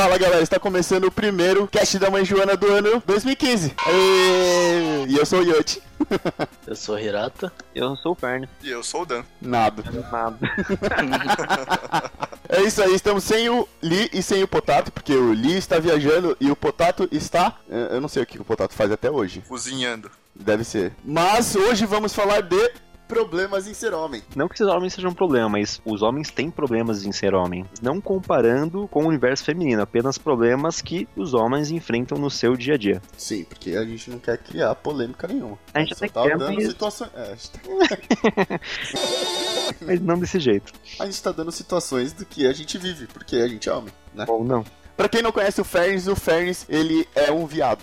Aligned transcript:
Fala 0.00 0.16
galera, 0.16 0.42
está 0.42 0.58
começando 0.58 1.04
o 1.04 1.10
primeiro 1.10 1.68
cast 1.68 1.98
da 1.98 2.08
Mãe 2.08 2.24
Joana 2.24 2.56
do 2.56 2.66
ano 2.72 3.02
2015. 3.06 3.74
Aê! 3.84 5.04
E 5.06 5.14
eu 5.14 5.26
sou 5.26 5.40
o 5.40 5.42
Yoti. 5.42 5.82
Eu 6.66 6.74
sou 6.74 6.98
Hirata. 6.98 7.52
Eu 7.74 7.94
sou 7.96 8.12
o 8.12 8.14
Fern. 8.14 8.48
E 8.62 8.70
eu 8.70 8.82
sou 8.82 9.02
o 9.02 9.04
Dan. 9.04 9.22
Nada. 9.42 9.84
Nada. 10.10 10.38
É 12.48 12.62
isso 12.62 12.82
aí, 12.82 12.94
estamos 12.94 13.22
sem 13.24 13.48
o 13.50 13.68
Lee 13.82 14.08
e 14.12 14.22
sem 14.22 14.42
o 14.42 14.48
Potato, 14.48 14.90
porque 14.90 15.12
o 15.12 15.32
Lee 15.32 15.58
está 15.58 15.78
viajando 15.78 16.34
e 16.40 16.50
o 16.50 16.56
Potato 16.56 17.06
está. 17.12 17.56
eh, 17.70 17.88
Eu 17.92 18.00
não 18.00 18.08
sei 18.08 18.22
o 18.22 18.26
que 18.26 18.40
o 18.40 18.44
Potato 18.44 18.72
faz 18.72 18.90
até 18.90 19.08
hoje. 19.10 19.44
Cozinhando. 19.46 20.10
Deve 20.34 20.64
ser. 20.64 20.92
Mas 21.04 21.54
hoje 21.54 21.84
vamos 21.84 22.12
falar 22.14 22.40
de 22.40 22.72
problemas 23.10 23.66
em 23.66 23.74
ser 23.74 23.92
homem. 23.92 24.22
Não 24.36 24.46
que 24.48 24.54
esses 24.54 24.68
homens 24.68 24.94
sejam 24.94 25.10
um 25.10 25.14
problema, 25.14 25.48
mas 25.48 25.82
os 25.84 26.00
homens 26.00 26.30
têm 26.30 26.48
problemas 26.48 27.04
em 27.04 27.10
ser 27.10 27.34
homem. 27.34 27.66
Não 27.82 28.00
comparando 28.00 28.86
com 28.86 29.02
o 29.02 29.08
universo 29.08 29.44
feminino, 29.44 29.82
apenas 29.82 30.16
problemas 30.16 30.80
que 30.80 31.08
os 31.16 31.34
homens 31.34 31.72
enfrentam 31.72 32.16
no 32.16 32.30
seu 32.30 32.56
dia 32.56 32.74
a 32.74 32.78
dia. 32.78 33.02
Sim, 33.18 33.42
porque 33.44 33.72
a 33.72 33.84
gente 33.84 34.08
não 34.10 34.18
quer 34.20 34.38
criar 34.38 34.74
polêmica 34.76 35.26
nenhuma. 35.26 35.58
A 35.74 35.80
gente 35.80 35.92
até 35.94 36.08
tá 36.08 36.22
dando 36.22 36.54
mas- 36.54 36.68
situações. 36.68 37.10
É, 37.14 37.32
a, 37.32 37.88
tá... 37.88 38.60
Mas 39.82 40.00
não 40.00 40.18
desse 40.18 40.38
jeito. 40.38 40.72
a 40.98 41.06
gente 41.06 41.22
tá 41.22 41.32
dando 41.32 41.50
situações 41.50 42.12
do 42.12 42.24
que 42.24 42.46
a 42.46 42.52
gente 42.52 42.76
vive, 42.78 43.06
porque 43.06 43.36
a 43.36 43.48
gente 43.48 43.68
é 43.68 43.72
homem, 43.72 43.92
né? 44.14 44.24
Ou 44.28 44.44
não. 44.44 44.64
Pra 45.00 45.08
quem 45.08 45.22
não 45.22 45.32
conhece 45.32 45.58
o 45.58 45.64
Ferns, 45.64 46.06
o 46.06 46.14
Ferns, 46.14 46.66
ele 46.68 47.08
é 47.14 47.32
um 47.32 47.46
viado. 47.46 47.82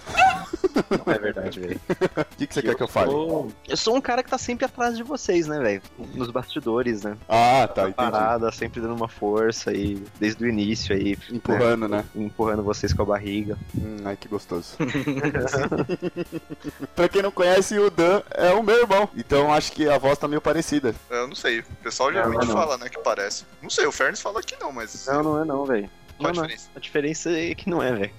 Não 1.04 1.12
é 1.12 1.18
verdade, 1.18 1.60
velho. 1.60 1.82
O 2.16 2.38
que, 2.38 2.46
que 2.46 2.54
você 2.54 2.62
quer 2.62 2.76
que 2.76 2.84
eu 2.84 2.88
fale? 2.88 3.10
sou... 3.10 3.52
Eu 3.68 3.78
sou 3.78 3.96
um 3.96 4.02
cara 4.02 4.22
que 4.22 4.30
tá 4.30 4.38
sempre 4.38 4.66
atrás 4.66 4.96
de 4.96 5.02
vocês, 5.02 5.48
né, 5.48 5.60
velho? 5.60 5.82
Nos 6.14 6.30
bastidores, 6.30 7.02
né? 7.02 7.18
Ah, 7.28 7.68
tá, 7.68 7.90
entendi. 7.90 7.96
Parada, 7.96 8.52
sempre 8.52 8.80
dando 8.80 8.94
uma 8.94 9.08
força 9.08 9.72
aí, 9.72 10.00
desde 10.20 10.44
o 10.44 10.48
início 10.48 10.96
aí. 10.96 11.18
Empurrando, 11.32 11.88
né? 11.88 11.98
né? 11.98 12.24
Empurrando 12.24 12.62
vocês 12.62 12.94
com 12.94 13.02
a 13.02 13.06
barriga. 13.06 13.58
Hum, 13.76 13.98
ai, 14.06 14.16
que 14.16 14.28
gostoso. 14.28 14.78
pra 16.96 17.10
quem 17.10 17.24
não 17.24 17.32
conhece, 17.32 17.80
o 17.80 17.90
Dan 17.90 18.22
é 18.30 18.54
o 18.54 18.62
meu 18.62 18.78
irmão. 18.78 19.10
Então 19.18 19.52
acho 19.52 19.72
que 19.72 19.90
a 19.90 19.98
voz 19.98 20.20
tá 20.20 20.28
meio 20.28 20.42
parecida. 20.42 20.94
Eu 21.10 21.28
não 21.28 21.36
sei. 21.36 21.62
O 21.62 21.66
pessoal 21.82 22.12
Não, 22.12 22.18
geralmente 22.18 22.46
não. 22.46 22.54
fala, 22.54 22.78
né, 22.78 22.88
que 22.88 23.00
parece. 23.00 23.44
Não 23.60 23.72
sei, 23.72 23.88
o 23.88 23.92
Ferns 23.92 24.22
fala 24.22 24.44
que 24.44 24.56
não, 24.62 24.72
mas. 24.72 25.08
Não, 25.08 25.24
não 25.24 25.42
é 25.42 25.46
não, 25.46 25.66
velho. 25.66 25.90
Qual 26.18 26.30
a 26.30 26.34
Não, 26.34 26.42
não. 26.42 26.48
diferença? 26.48 26.70
A 26.76 26.80
diferença 26.80 27.32
é 27.32 27.56
que 27.56 27.70
não 27.70 27.82
é, 27.82 27.92
velho. 27.94 28.12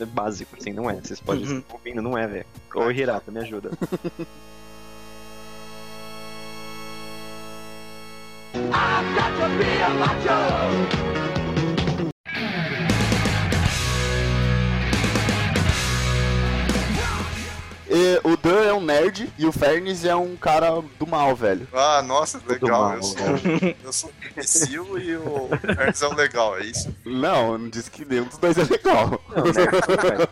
É 0.00 0.04
básico, 0.04 0.56
assim, 0.58 0.72
não 0.72 0.88
é. 0.90 0.94
Vocês 0.94 1.20
podem 1.20 1.44
Uhum. 1.46 1.58
estar 1.58 1.74
ouvindo, 1.74 2.02
não 2.02 2.16
é, 2.16 2.26
velho. 2.26 2.46
Ô, 2.74 2.90
Hirata, 2.90 3.30
me 3.30 3.40
ajuda. 3.40 3.70
E 10.24 11.07
o 18.24 18.36
Dan 18.36 18.64
é 18.64 18.72
um 18.72 18.80
nerd 18.80 19.32
e 19.38 19.46
o 19.46 19.52
Ferns 19.52 20.04
é 20.04 20.14
um 20.14 20.36
cara 20.36 20.82
do 20.98 21.06
mal, 21.06 21.34
velho. 21.34 21.66
Ah, 21.72 22.02
nossa, 22.02 22.40
legal. 22.46 22.70
mal, 22.82 22.94
eu, 22.96 23.02
sou, 23.02 23.18
eu 23.84 23.92
sou 23.92 24.10
o 24.10 24.26
imbecil 24.30 24.98
e 24.98 25.16
o 25.16 25.48
Ferns 25.74 26.02
é 26.02 26.06
o 26.06 26.14
legal, 26.14 26.58
é 26.58 26.64
isso? 26.64 26.94
Não, 27.04 27.52
eu 27.52 27.58
não 27.58 27.68
disse 27.68 27.90
que 27.90 28.04
nenhum 28.04 28.24
dos 28.24 28.38
dois 28.38 28.56
é 28.58 28.64
legal. 28.64 29.20
Não, 29.34 29.44
né? 29.44 29.52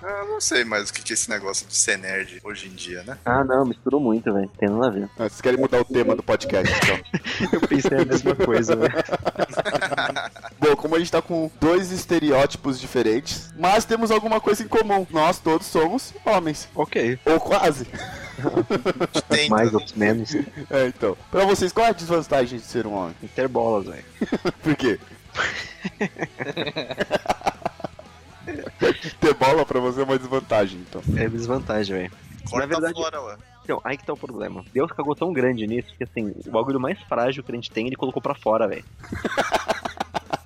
Eu 0.26 0.28
não 0.32 0.40
sei 0.40 0.64
mais 0.64 0.90
o 0.90 0.92
que 0.92 1.02
que 1.02 1.12
é 1.12 1.14
esse 1.14 1.28
negócio 1.30 1.66
de 1.66 1.74
ser 1.74 1.98
nerd 1.98 2.40
hoje 2.44 2.68
em 2.68 2.74
dia, 2.74 3.02
né? 3.04 3.16
Ah, 3.24 3.44
não, 3.44 3.64
misturou 3.64 4.00
muito, 4.00 4.32
velho. 4.32 4.50
Tem 4.58 4.68
nada 4.68 4.86
a 4.88 4.90
ver. 4.90 5.04
Ah, 5.18 5.24
Vocês 5.28 5.40
querem 5.40 5.58
mudar 5.58 5.80
o 5.80 5.84
tema 5.84 6.14
do 6.14 6.22
podcast, 6.22 6.72
então. 6.76 6.98
Eu 7.52 7.60
pensei 7.60 7.98
a 7.98 8.04
mesma 8.04 8.34
coisa, 8.34 8.76
velho. 8.76 8.92
Bom, 10.58 10.76
como 10.76 10.96
a 10.96 10.98
gente 10.98 11.12
tá 11.12 11.22
com 11.22 11.50
dois 11.60 11.90
estereótipos 11.90 12.78
diferentes, 12.80 13.52
mas 13.58 13.84
temos 13.84 14.10
alguma 14.10 14.40
coisa 14.40 14.62
em 14.62 14.68
comum. 14.68 15.06
Nós 15.10 15.38
todos 15.38 15.66
somos 15.66 16.12
homens. 16.24 16.68
Ok. 16.74 17.18
Ou 17.24 17.40
quase. 17.40 17.75
Tem, 19.28 19.48
Mais 19.48 19.72
né? 19.72 19.78
ou 19.78 19.84
menos. 19.98 20.34
É, 20.70 20.86
então. 20.88 21.16
Pra 21.30 21.44
vocês, 21.44 21.72
qual 21.72 21.86
é 21.86 21.90
a 21.90 21.92
desvantagem 21.92 22.58
de 22.58 22.64
ser 22.64 22.86
um 22.86 22.94
homem? 22.94 23.14
Ter 23.34 23.48
bolas, 23.48 23.86
velho. 23.86 24.04
Por 24.62 24.76
quê? 24.76 24.98
Ter 29.20 29.34
bola 29.34 29.64
pra 29.64 29.80
você 29.80 30.00
é 30.00 30.04
uma 30.04 30.18
desvantagem, 30.18 30.78
então. 30.80 31.02
É 31.16 31.28
desvantagem, 31.28 31.96
velho. 31.96 32.12
Corta 32.48 32.58
Na 32.58 32.66
verdade- 32.66 32.94
fora, 33.00 33.20
ué. 33.22 33.36
Então, 33.64 33.80
aí 33.82 33.96
que 33.96 34.06
tá 34.06 34.12
o 34.12 34.16
problema. 34.16 34.64
Deus 34.72 34.92
cagou 34.92 35.16
tão 35.16 35.32
grande 35.32 35.66
nisso 35.66 35.92
que, 35.98 36.04
assim, 36.04 36.32
o 36.46 36.50
bagulho 36.52 36.78
mais 36.78 37.00
frágil 37.08 37.42
que 37.42 37.50
a 37.50 37.54
gente 37.56 37.68
tem, 37.68 37.88
ele 37.88 37.96
colocou 37.96 38.22
pra 38.22 38.32
fora, 38.34 38.68
velho. 38.68 38.84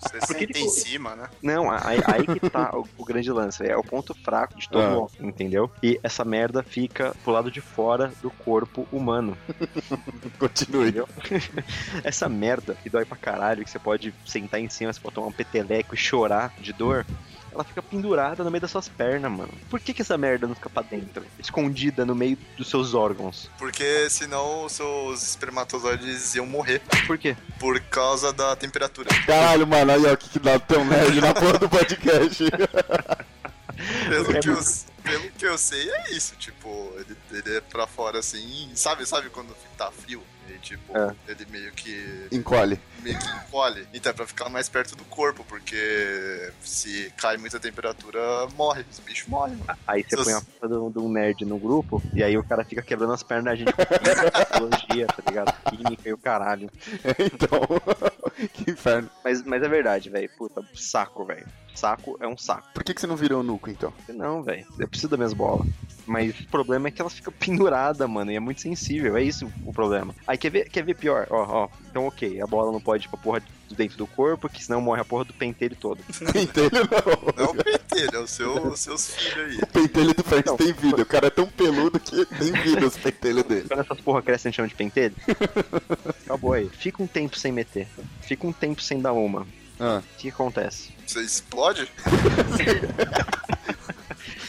Você 0.01 0.19
Porque 0.19 0.47
senta 0.47 0.59
ele- 0.59 0.67
em 0.67 0.69
cima, 0.69 1.15
né? 1.17 1.29
Não, 1.43 1.71
aí, 1.71 2.01
aí 2.07 2.27
que 2.27 2.51
tá 2.51 2.71
o, 2.77 2.87
o 2.99 3.05
grande 3.05 3.31
lance. 3.31 3.65
É 3.65 3.77
o 3.77 3.83
ponto 3.83 4.15
fraco 4.15 4.59
de 4.59 4.69
todo 4.69 4.83
Ah. 4.83 4.99
homem, 4.99 5.11
entendeu? 5.31 5.71
E 5.83 5.99
essa 6.03 6.25
merda 6.25 6.63
fica 6.63 7.15
pro 7.23 7.33
lado 7.33 7.51
de 7.51 7.61
fora 7.61 8.13
do 8.23 8.31
corpo 8.31 8.87
humano. 8.93 9.37
Continue. 10.39 10.89
Entendeu? 10.89 11.09
Essa 12.05 12.29
merda 12.29 12.75
que 12.83 12.89
dói 12.91 13.05
pra 13.05 13.17
caralho, 13.17 13.65
que 13.65 13.71
você 13.71 13.79
pode 13.79 14.15
sentar 14.27 14.61
em 14.61 14.69
cima, 14.69 14.93
você 14.93 15.01
pode 15.01 15.15
tomar 15.15 15.29
um 15.29 15.33
peteleco 15.33 15.95
e 15.95 15.99
chorar 15.99 16.53
de 16.59 16.73
dor. 16.73 17.07
Ela 17.53 17.65
fica 17.65 17.83
pendurada 17.83 18.45
no 18.45 18.51
meio 18.51 18.61
das 18.63 18.71
suas 18.71 18.89
pernas, 18.89 19.31
mano. 19.31 19.53
Por 19.69 19.81
que, 19.81 19.93
que 19.93 20.03
essa 20.03 20.17
merda 20.17 20.47
não 20.47 20.55
fica 20.55 20.71
pra 20.71 20.83
dentro? 20.83 21.25
Escondida 21.39 22.07
no 22.07 22.15
meio 22.15 22.39
dos 22.57 22.69
seus 22.71 22.95
órgãos. 22.95 23.51
Porque 23.59 24.09
senão 24.09 24.65
os 24.65 24.73
seus 24.73 25.23
espermatozoides 25.31 26.35
iam 26.37 26.47
morrer 26.47 26.81
Por 27.07 27.19
quê? 27.19 27.37
por 27.59 27.81
causa 27.81 28.33
da 28.33 28.55
temperatura. 28.55 29.09
Caralho, 29.27 29.67
mano, 29.67 29.91
aí 29.93 30.07
ó, 30.07 30.13
o 30.13 30.17
que, 30.17 30.29
que 30.29 30.39
dá 30.39 30.59
tão 30.61 30.85
nerd 30.85 31.21
na 31.21 31.35
porra 31.35 31.59
do 31.59 31.69
podcast. 31.69 32.45
Pelo, 34.09 34.37
É 34.37 34.41
que 34.41 34.49
eu, 34.49 34.55
muito- 34.55 34.85
pelo 35.03 35.31
que 35.33 35.47
eu 35.47 35.57
sei, 35.59 35.91
é 35.91 36.11
isso. 36.13 36.35
Tipo, 36.37 36.93
ele, 36.97 37.17
ele 37.33 37.57
é 37.57 37.61
pra 37.63 37.87
fora 37.87 38.19
assim. 38.19 38.71
Sabe, 38.75 39.07
sabe 39.07 39.31
quando 39.31 39.55
tá 39.77 39.91
frio? 39.91 40.23
E, 40.55 40.59
tipo, 40.59 40.97
É. 40.97 41.15
ele 41.29 41.47
meio 41.51 41.73
que. 41.73 42.27
Encolhe. 42.33 42.79
meio 43.03 43.19
que 43.19 43.27
encolhe. 43.29 43.87
Então 43.95 44.11
é 44.11 44.13
pra 44.13 44.27
ficar 44.27 44.49
mais 44.49 44.69
perto 44.69 44.97
do 44.97 45.05
corpo, 45.05 45.45
porque 45.49 46.53
se 46.63 47.13
cai 47.17 47.37
muita 47.37 47.59
temperatura, 47.61 48.21
morre. 48.57 48.85
Os 48.91 48.99
bichos 49.01 49.29
morrem, 49.29 49.57
mano. 49.57 49.79
Aí 49.87 50.03
você 50.03 50.17
Seus- 50.17 50.25
põe 50.25 50.35
a 50.35 50.41
foto 50.41 50.69
do- 50.69 50.91
de 50.91 50.99
um 50.99 51.11
nerd 51.11 51.45
no 51.45 51.59
grupo, 51.59 52.03
e 52.15 52.23
aí 52.23 52.37
o 52.37 52.45
cara 52.45 52.65
fica 52.65 52.83
quebrando 52.83 53.13
as 53.13 53.23
pernas 53.23 53.45
da 53.45 53.55
gente 53.55 53.73
com 53.73 54.59
biologia, 54.59 55.07
tá 55.07 55.23
ligado? 55.29 55.53
Química 55.71 56.09
e 56.09 56.13
o 56.13 56.19
caralho. 56.19 56.71
então, 57.19 57.61
que 58.53 58.71
inferno. 58.71 59.11
Mas, 59.25 59.43
mas 59.45 59.63
é 59.63 59.69
verdade, 59.69 60.11
velho. 60.11 60.31
Puta, 60.37 60.63
saco, 60.75 61.25
velho. 61.25 61.47
Saco 61.75 62.19
é 62.21 62.27
um 62.27 62.37
saco. 62.37 62.69
Por 62.75 62.83
que, 62.85 62.93
que 62.93 63.01
você 63.01 63.07
não 63.07 63.17
virou 63.17 63.43
nuco, 63.43 63.71
então? 63.71 63.93
Não, 64.09 64.43
velho. 64.43 64.67
Eu 64.79 64.89
preciso 64.89 65.09
das 65.09 65.19
minhas 65.19 65.33
bolas. 65.33 65.67
Mas 66.07 66.39
o 66.41 66.47
problema 66.49 66.89
é 66.89 66.91
que 66.91 67.01
elas 67.01 67.15
ficam 67.15 67.33
penduradas, 67.33 68.09
mano, 68.09 68.33
e 68.33 68.37
é 68.37 68.41
muito 68.41 68.61
sensível. 68.61 69.17
É 69.17 69.23
isso 69.23 69.51
o 69.65 69.73
problema. 69.73 70.15
Aí 70.27 70.37
quer 70.41 70.51
ver, 70.51 70.69
quer 70.69 70.83
ver 70.83 70.95
pior? 70.95 71.27
Ó, 71.31 71.45
ó. 71.65 71.69
Então, 71.89 72.07
ok, 72.07 72.41
a 72.41 72.47
bola 72.47 72.73
não 72.73 72.81
pode 72.81 73.07
ir 73.07 73.09
pra 73.09 73.19
porra 73.19 73.41
de 73.41 73.75
dentro 73.75 73.97
do 73.97 74.07
corpo, 74.07 74.49
que 74.49 74.65
senão 74.65 74.81
morre 74.81 75.01
a 75.01 75.05
porra 75.05 75.25
do 75.25 75.33
pentelho 75.33 75.77
todo. 75.77 76.03
Pentelho 76.33 76.71
não. 76.73 77.35
Não 77.37 77.45
é 77.45 77.49
o 77.49 77.55
pentelho, 77.55 78.11
é 78.15 78.19
o 78.19 78.27
seu, 78.27 78.69
os 78.69 78.81
seus 78.81 79.15
filhos 79.15 79.51
aí. 79.51 79.59
O 79.59 79.67
pentelho 79.67 80.15
do 80.15 80.25
Ferns 80.25 80.53
tem 80.57 80.73
vida. 80.73 81.03
O 81.03 81.07
cara 81.07 81.27
é 81.29 81.31
tão 81.31 81.47
peludo 81.47 82.01
que 82.01 82.25
tem 82.25 82.53
vida 82.53 82.87
os 82.87 82.97
pentelhos 82.97 83.45
dele. 83.45 83.69
Quando 83.69 83.81
essas 83.81 84.01
porra 84.01 84.23
crescem, 84.23 84.49
a 84.49 84.51
gente 84.51 84.57
chama 84.57 84.69
de 84.69 84.75
pentelho. 84.75 85.15
Acabou 86.25 86.55
aí. 86.55 86.69
Fica 86.69 87.03
um 87.03 87.07
tempo 87.07 87.37
sem 87.39 87.53
meter. 87.53 87.87
Fica 88.23 88.47
um 88.47 88.53
tempo 88.53 88.83
sem 88.83 89.01
dar 89.01 89.13
uma. 89.13 89.47
Ah. 89.79 90.03
O 90.15 90.17
que 90.19 90.29
acontece? 90.29 90.91
Você 91.07 91.21
explode? 91.21 91.89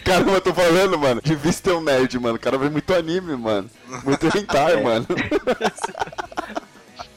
Caramba, 0.05 0.31
eu 0.33 0.41
tô 0.41 0.53
falando, 0.53 0.97
mano. 0.97 1.21
De 1.21 1.35
vista 1.35 1.69
é 1.69 1.73
um 1.73 1.81
nerd, 1.81 2.17
mano. 2.19 2.35
O 2.35 2.39
cara 2.39 2.57
vê 2.57 2.69
muito 2.69 2.93
anime, 2.93 3.35
mano. 3.35 3.69
Muito 4.03 4.25
hentai, 4.37 4.73
É. 4.79 4.81
mano. 4.83 5.05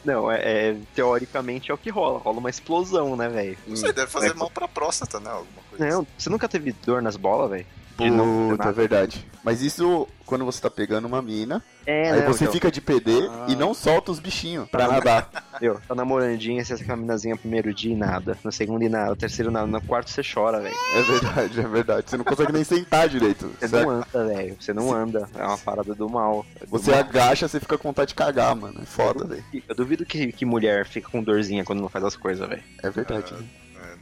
Não, 0.04 0.30
é, 0.30 0.36
é- 0.70 0.76
teoricamente 0.94 1.70
é 1.70 1.74
o 1.74 1.78
que 1.78 1.88
rola. 1.88 2.18
Rola 2.18 2.38
uma 2.38 2.50
explosão, 2.50 3.16
né, 3.16 3.26
velho? 3.28 3.56
Não 3.66 3.74
sei, 3.76 3.90
deve 3.92 4.10
fazer 4.10 4.32
É. 4.32 4.34
mal 4.34 4.50
pra 4.50 4.68
próstata, 4.68 5.18
né? 5.18 5.30
Alguma 5.30 5.62
coisa 5.70 5.86
Não, 5.86 6.06
você 6.18 6.28
nunca 6.28 6.46
teve 6.46 6.72
dor 6.84 7.00
nas 7.00 7.16
bolas, 7.16 7.50
velho? 7.50 7.66
Puta, 7.96 8.68
é 8.68 8.72
verdade. 8.72 9.26
Mas 9.42 9.62
isso 9.62 10.08
quando 10.24 10.44
você 10.44 10.60
tá 10.60 10.70
pegando 10.70 11.06
uma 11.06 11.20
mina, 11.20 11.62
É, 11.86 12.10
aí 12.12 12.20
não, 12.22 12.32
você 12.32 12.44
então, 12.44 12.52
fica 12.54 12.70
de 12.70 12.80
PD 12.80 13.28
Ah. 13.30 13.46
e 13.46 13.54
não 13.54 13.74
solta 13.74 14.10
os 14.10 14.18
bichinhos 14.18 14.68
pra 14.70 14.88
nadar. 14.88 15.28
Meu, 15.60 15.78
tá 15.86 15.94
namorandinha, 15.94 16.64
você 16.64 16.74
fica 16.78 16.86
com 16.88 16.92
a 16.94 16.96
minazinha 16.96 17.36
primeiro 17.36 17.72
dia 17.74 17.92
e 17.92 17.96
nada. 17.96 18.36
No 18.42 18.50
segundo 18.50 18.82
e 18.82 18.88
nada. 18.88 19.10
No 19.10 19.16
terceiro 19.16 19.50
nada. 19.50 19.66
No 19.66 19.82
quarto 19.82 20.10
você 20.10 20.22
chora, 20.22 20.60
velho. 20.60 20.74
É 20.94 21.02
verdade, 21.02 21.60
é 21.60 21.68
verdade. 21.68 22.10
Você 22.10 22.16
não 22.16 22.24
consegue 22.24 22.52
nem 22.52 22.64
sentar 22.64 23.06
direito. 23.08 23.50
Você 23.60 23.68
Você, 23.68 23.82
não 23.84 23.90
anda, 23.90 24.24
velho. 24.26 24.56
Você 24.58 24.72
não 24.72 24.92
anda. 24.94 25.28
É 25.34 25.44
uma 25.44 25.58
parada 25.58 25.94
do 25.94 26.08
mal. 26.08 26.44
É 26.60 26.64
do 26.64 26.70
você 26.70 26.90
mal. 26.90 27.00
agacha, 27.00 27.46
você 27.46 27.60
fica 27.60 27.76
com 27.76 27.88
vontade 27.90 28.08
de 28.08 28.14
cagar, 28.14 28.56
mano. 28.56 28.80
É 28.82 28.86
foda, 28.86 29.26
velho. 29.26 29.44
Eu 29.68 29.74
duvido 29.74 30.06
que, 30.06 30.32
que 30.32 30.46
mulher 30.46 30.86
fica 30.86 31.10
com 31.10 31.22
dorzinha 31.22 31.64
quando 31.64 31.80
não 31.80 31.88
faz 31.90 32.02
as 32.04 32.16
coisas, 32.16 32.48
velho. 32.48 32.62
É 32.82 32.88
verdade. 32.90 33.34
né? 33.34 33.44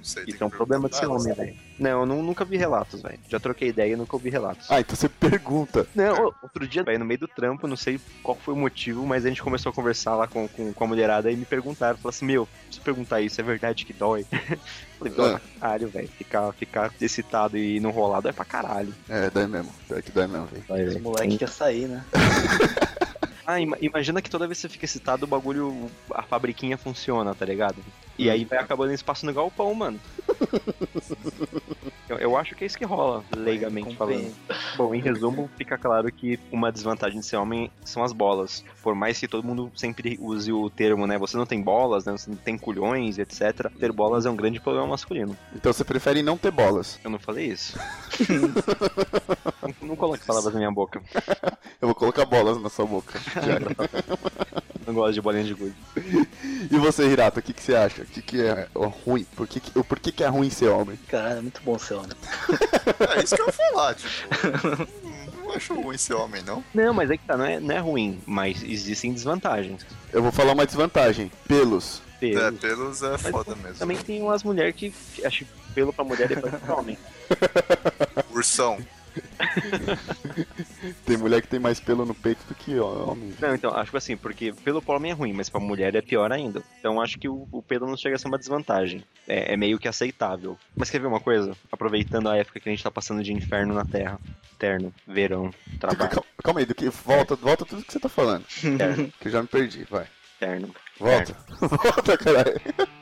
É, 0.03 0.05
Não 0.05 0.05
sei. 0.05 0.25
tem 0.25 0.35
Isso 0.35 0.43
é 0.43 0.47
um 0.47 0.51
problema 0.51 0.89
de 0.89 0.97
ser 0.97 1.07
homem, 1.07 1.33
velho. 1.33 1.57
Não, 1.79 2.01
eu 2.01 2.07
nu- 2.07 2.23
nunca 2.23 2.45
vi 2.45 2.57
relatos, 2.57 3.01
velho. 3.03 3.19
Já 3.29 3.39
troquei 3.41 3.69
ideia 3.69 3.93
e 3.93 3.97
nunca 3.97 4.15
ouvi 4.17 4.31
relatos. 4.31 4.71
Ah, 4.71 4.81
então 4.81 4.95
você 4.97 5.09
pergunta. 5.09 5.87
Não, 5.95 6.33
outro 6.43 6.67
dia, 6.67 6.83
velho, 6.83 6.99
no 6.99 7.05
meio 7.05 7.21
do 7.21 7.29
trampo, 7.29 7.67
não 7.67 7.77
sei 7.77 8.01
qual 8.23 8.37
foi 8.37 8.55
o 8.55 8.57
motivo, 8.57 9.07
mas 9.07 9.25
a 9.25 9.29
gente 9.29 9.43
começou 9.43 9.71
a 9.71 9.73
conversar 9.73 10.15
lá 10.17 10.27
com, 10.27 10.47
com, 10.49 10.73
com 10.73 10.85
a 10.85 10.87
mulherada 10.87 11.31
e 11.31 11.37
me 11.37 11.45
perguntaram, 11.45 11.97
falaram 11.97 12.11
assim, 12.17 12.25
meu, 12.27 12.49
se 12.71 12.81
perguntar 12.81 13.21
isso, 13.21 13.41
é 13.41 13.45
verdade 13.45 13.85
que 13.85 13.93
dói? 13.93 14.27
Falei, 14.99 15.13
dói 15.15 15.31
pra 15.31 15.41
caralho, 15.61 15.89
velho. 15.89 16.09
Ficar, 16.09 16.53
ficar 16.53 16.93
excitado 17.01 17.57
e 17.59 17.81
não 17.81 17.91
rolar 17.91 18.21
dói 18.21 18.33
pra 18.33 18.45
caralho. 18.45 18.95
É, 19.09 19.31
dói 19.31 19.47
mesmo. 19.47 19.73
Pior 19.89 20.03
que 20.03 20.13
dói 20.13 20.27
mesmo, 20.27 20.47
velho. 20.47 20.65
Dói, 20.69 20.85
Os 20.85 20.93
velho. 20.95 21.05
moleque 21.05 21.39
quer 21.39 21.49
sair, 21.49 21.89
né? 21.89 22.05
Ah, 23.47 23.61
ima- 23.61 23.77
imagina 23.81 24.23
que 24.23 24.31
toda 24.31 24.47
vez 24.47 24.59
que 24.59 24.63
você 24.63 24.69
fica 24.69 24.85
excitado, 24.85 25.25
o 25.25 25.29
bagulho, 25.29 25.91
a 26.15 26.23
fabriquinha 26.23 26.79
funciona, 26.79 27.35
tá 27.35 27.45
ligado? 27.45 27.77
E 28.19 28.31
aí 28.31 28.45
vai 28.45 28.59
acabando 28.59 28.93
espaço 28.93 29.27
no 29.27 29.33
galpão, 29.33 29.75
mano. 29.75 29.99
Eu, 32.09 32.19
eu 32.19 32.37
acho 32.37 32.55
que 32.55 32.65
é 32.65 32.67
isso 32.67 32.77
que 32.77 32.85
rola, 32.85 33.25
leigamente 33.35 33.97
falando. 33.97 34.35
Bom, 34.77 34.95
em 34.95 35.01
resumo, 35.01 35.49
fica 35.57 35.79
claro 35.79 36.13
que 36.13 36.39
uma 36.51 36.71
desvantagem 36.71 37.21
de 37.21 37.25
ser 37.25 37.37
homem 37.37 37.71
são 37.85 38.03
as 38.05 38.13
bolas. 38.13 38.63
Por 38.83 38.95
mais 38.95 39.19
que 39.19 39.27
todo 39.27 39.43
mundo 39.47 39.73
sempre 39.75 40.19
use 40.21 40.53
o 40.53 40.69
termo, 40.69 41.07
né? 41.07 41.17
Você 41.17 41.39
não 41.39 41.47
tem 41.47 41.63
bolas, 41.63 42.05
né? 42.05 42.13
Você 42.13 42.29
não 42.29 42.37
tem 42.37 42.59
culhões, 42.59 43.17
etc. 43.19 43.71
Ter 43.81 43.93
bolas 43.93 44.27
é 44.27 44.31
um 44.31 44.37
grande 44.37 44.61
problema 44.61 44.89
masculino. 44.89 45.35
Então 45.55 45.73
você 45.73 45.85
prefere 45.85 46.23
não 46.23 46.37
ter 46.37 46.51
bolas. 46.51 47.01
Eu 47.03 47.09
não 47.11 47.19
falei 47.19 47.47
isso. 47.47 47.79
não, 49.83 49.97
coloque 49.97 50.25
palavras 50.25 50.53
na 50.53 50.59
minha 50.59 50.71
boca. 50.71 51.01
Eu 51.81 51.89
vou 51.89 51.95
colocar 51.95 52.25
bolas 52.25 52.61
na 52.61 52.69
sua 52.69 52.87
boca. 52.87 53.19
Não 54.87 54.95
gosto 54.95 55.15
de 55.15 55.21
bolinha 55.21 55.45
de 55.45 55.55
gude. 55.55 55.75
e 56.71 56.77
você, 56.77 57.07
Hirata, 57.07 57.39
o 57.39 57.43
que, 57.43 57.53
que 57.53 57.63
você 57.63 57.75
acha? 57.75 58.03
O 58.03 58.07
que, 58.07 58.21
que 58.21 58.43
é 58.43 58.67
ruim? 58.75 59.25
Por 59.37 59.47
que, 59.47 59.61
que, 59.61 59.71
por 59.71 59.99
que, 60.01 60.11
que 60.11 60.25
é 60.25 60.27
ruim 60.27 60.51
ser 60.51 60.69
homem? 60.69 60.99
Caralho, 61.09 61.39
é 61.39 61.43
muito 61.43 61.63
bom 61.63 61.79
ser 61.79 61.95
homem. 61.95 62.11
É 63.17 63.23
isso 63.23 63.37
que 63.37 63.43
eu 63.43 63.47
ia 63.47 63.53
falar, 63.53 63.95
tipo. 63.95 64.11
não, 65.37 65.53
acho 65.53 65.75
ruim 65.75 65.97
ser 65.97 66.15
homem, 66.15 66.43
não. 66.43 66.65
Não, 66.75 66.93
mas 66.93 67.11
é 67.11 67.17
que 67.17 67.25
tá, 67.25 67.37
não 67.37 67.45
é, 67.45 67.61
não 67.61 67.75
é 67.75 67.79
ruim, 67.79 68.21
mas 68.27 68.63
existem 68.63 69.13
desvantagens. 69.13 69.87
Eu 70.13 70.23
vou 70.23 70.33
falar 70.33 70.53
uma 70.53 70.67
desvantagem. 70.67 71.31
Pelos. 71.47 72.03
É, 72.21 72.31
Pelos. 72.31 72.61
pelos 72.61 73.03
é 73.03 73.19
foda 73.19 73.55
mesmo. 73.57 73.79
Também 73.79 73.97
tem 73.99 74.23
umas 74.23 74.43
mulheres 74.43 74.75
que 74.75 74.93
acham 75.25 75.47
pelo 75.75 75.93
pra 75.93 76.05
mulher 76.05 76.29
depois 76.29 76.55
pra 76.55 76.75
homem. 76.75 76.99
Ursão. 78.33 78.79
Tem 81.05 81.17
mulher 81.17 81.43
que 81.43 81.49
tem 81.49 81.61
mais 81.61 81.79
pelo 81.81 82.05
no 82.05 82.15
peito 82.15 82.45
do 82.49 82.55
que 82.55 82.79
homem. 82.79 83.33
Não, 83.41 83.55
então, 83.55 83.75
acho 83.77 83.91
que 83.91 83.97
assim, 83.97 84.17
porque 84.17 84.53
pelo 84.65 84.83
homem 84.87 85.11
é 85.11 85.15
ruim, 85.15 85.33
mas 85.33 85.49
pra 85.49 85.61
mulher 85.61 85.95
é 85.95 86.01
pior 86.01 86.33
ainda. 86.33 86.63
Então 86.79 87.01
acho 87.01 87.19
que 87.19 87.29
o, 87.29 87.47
o 87.51 87.63
pelo 87.63 87.87
não 87.87 87.97
chega 87.97 88.17
a 88.17 88.19
ser 88.19 88.29
uma 88.29 88.39
desvantagem. 88.39 89.05
É, 89.29 89.55
é 89.55 89.57
meio 89.57 89.79
que 89.79 89.89
aceitável. 89.89 90.57
Mas 90.77 90.91
quer 90.91 91.01
ver 91.01 91.07
uma 91.07 91.21
coisa? 91.21 91.57
Aproveitando 91.71 92.29
a 92.29 92.37
época 92.37 92.61
que 92.61 92.69
a 92.69 92.73
gente 92.73 92.83
tá 92.83 92.91
passando 92.91 93.23
de 93.23 93.33
inferno 93.33 93.75
na 93.75 93.85
Terra. 93.85 94.19
Terno, 94.59 94.95
verão, 95.07 95.51
trabalho, 95.81 96.11
Calma, 96.11 96.27
calma 96.43 96.61
aí, 96.61 96.67
do 96.67 96.75
que 96.75 96.89
volta, 96.89 97.35
volta 97.35 97.65
tudo 97.65 97.83
que 97.83 97.93
você 97.93 97.99
tá 97.99 98.09
falando. 98.09 98.45
terno, 98.79 99.13
Que 99.21 99.27
eu 99.27 99.33
já 99.33 99.43
me 99.43 99.49
perdi, 99.49 99.85
vai. 99.91 100.07
terno. 100.39 100.73
Volta. 101.01 101.35
Volta, 101.61 102.17
caralho. 102.17 102.61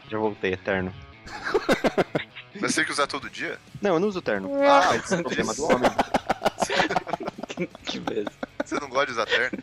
Já 0.09 0.17
voltei, 0.19 0.55
eterno. 0.55 0.91
Mas 2.55 2.71
você 2.73 2.77
tem 2.81 2.85
que 2.87 2.93
usar 2.93 3.07
todo 3.07 3.29
dia? 3.31 3.59
Não, 3.81 3.95
eu 3.95 4.01
não 4.01 4.09
uso 4.09 4.21
terno. 4.23 4.51
Ah, 4.63 4.89
Mas 4.91 5.13
é 5.13 5.17
o 5.17 5.23
problema 5.23 5.55
do 5.55 5.65
homem. 5.65 5.91
que 7.85 7.99
beleza. 8.01 8.31
Você 8.65 8.75
não 8.81 8.89
gosta 8.89 9.07
de 9.07 9.13
usar 9.13 9.27
terno? 9.27 9.59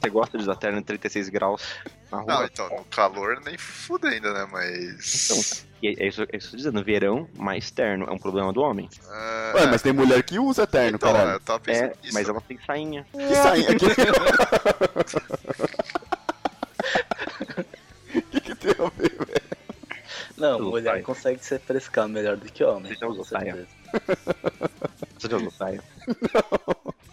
Você 0.00 0.10
gosta 0.10 0.36
de 0.38 0.42
usar 0.42 0.56
terno 0.56 0.78
em 0.78 0.82
36 0.82 1.28
graus 1.28 1.62
na 2.10 2.18
rua? 2.18 2.26
Não, 2.34 2.44
então, 2.44 2.68
no 2.70 2.84
calor 2.86 3.40
nem 3.44 3.56
fuda 3.58 4.08
ainda, 4.08 4.32
né? 4.32 4.48
Mas. 4.50 5.24
Então, 5.30 5.38
é 5.84 6.06
isso, 6.08 6.22
é 6.22 6.36
isso 6.36 6.48
que 6.48 6.48
eu 6.48 6.50
tô 6.50 6.56
dizendo, 6.56 6.84
verão 6.84 7.28
mais 7.36 7.70
terno 7.70 8.06
é 8.06 8.10
um 8.12 8.18
problema 8.18 8.52
do 8.52 8.60
homem. 8.60 8.88
Ah, 9.08 9.52
Ué, 9.56 9.66
mas 9.66 9.82
tem 9.82 9.92
mulher 9.92 10.22
que 10.22 10.38
usa 10.38 10.66
terno, 10.66 10.96
então, 10.96 11.12
caralho. 11.12 11.32
eu 11.32 11.40
tava 11.40 11.60
pensando 11.60 11.84
É, 11.92 11.94
nisso. 12.02 12.14
mas 12.14 12.28
ela 12.28 12.40
tem 12.40 12.58
sainha. 12.66 13.06
Que 13.12 13.34
sainha 13.34 13.70
aqui. 13.70 13.86
O 18.14 18.22
que, 18.22 18.40
que 18.40 18.54
tem 18.54 18.70
a 18.72 18.90
ver, 18.90 19.10
velho? 19.26 19.31
Não, 20.42 20.58
Tudo 20.58 20.70
mulher 20.70 21.00
consegue 21.04 21.44
se 21.44 21.56
frescar 21.60 22.08
melhor 22.08 22.36
do 22.36 22.46
que 22.50 22.64
homem. 22.64 22.92
Você 22.92 22.98
já 22.98 23.06
usou 23.06 23.24
certeza. 23.24 23.66
Você 25.16 25.28
já 25.28 25.36
usou 25.36 25.50
saia? 25.52 25.82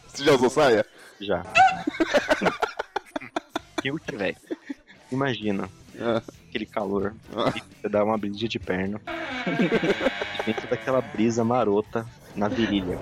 Você 0.08 0.24
já 0.24 0.32
usou 0.34 0.50
saia? 0.50 0.86
Já. 1.22 1.44
Cute, 3.84 4.16
velho. 4.16 4.36
Imagina 5.12 5.70
Ah, 6.02 6.24
aquele 6.50 6.66
calor. 6.66 7.14
Ah. 7.36 7.54
Você 7.82 7.88
dá 7.88 8.04
uma 8.04 8.18
brisa 8.18 8.48
de 8.48 8.58
perna. 8.58 9.00
Dentro 10.46 10.68
daquela 10.68 11.02
brisa 11.02 11.44
marota 11.44 12.08
na 12.36 12.48
virilha. 12.48 12.98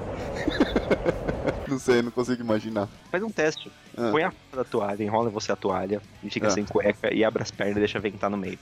não 1.70 1.80
sei, 1.80 2.02
não 2.02 2.12
consigo 2.12 2.42
imaginar. 2.42 2.90
Faz 3.10 3.24
um 3.24 3.30
teste. 3.30 3.72
Ah. 3.98 4.12
Põe 4.12 4.24
a 4.24 4.34
da 4.54 4.66
toalha, 4.66 5.02
enrola 5.04 5.30
você 5.30 5.54
a 5.54 5.56
toalha 5.56 6.02
e 6.22 6.30
fica 6.30 6.48
Ah. 6.48 6.52
sem 6.52 6.66
cueca 6.66 7.14
e 7.14 7.24
abre 7.24 7.44
as 7.44 7.52
pernas 7.52 7.78
e 7.78 7.80
deixa 7.80 7.98
ventar 8.00 8.30
no 8.30 8.36
meio. 8.38 8.60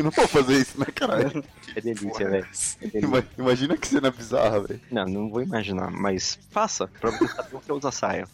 Eu 0.00 0.04
não 0.04 0.10
vou 0.10 0.26
fazer 0.26 0.56
isso, 0.56 0.80
né, 0.80 0.86
caralho? 0.94 1.44
É 1.76 1.80
delícia, 1.80 2.28
velho. 2.28 2.48
É 2.82 2.86
delícia. 2.86 3.28
Imagina 3.38 3.76
que 3.76 3.86
cena 3.86 4.10
bizarra, 4.10 4.60
velho. 4.60 4.80
Não, 4.90 5.04
não 5.04 5.30
vou 5.30 5.40
imaginar, 5.40 5.90
mas 5.90 6.38
faça, 6.50 6.88
pra 6.88 7.10
você 7.10 7.28
saber 7.28 7.56
o 7.56 7.60
que 7.60 7.70
é 7.70 7.74
usar 7.74 7.92
saia. 7.92 8.28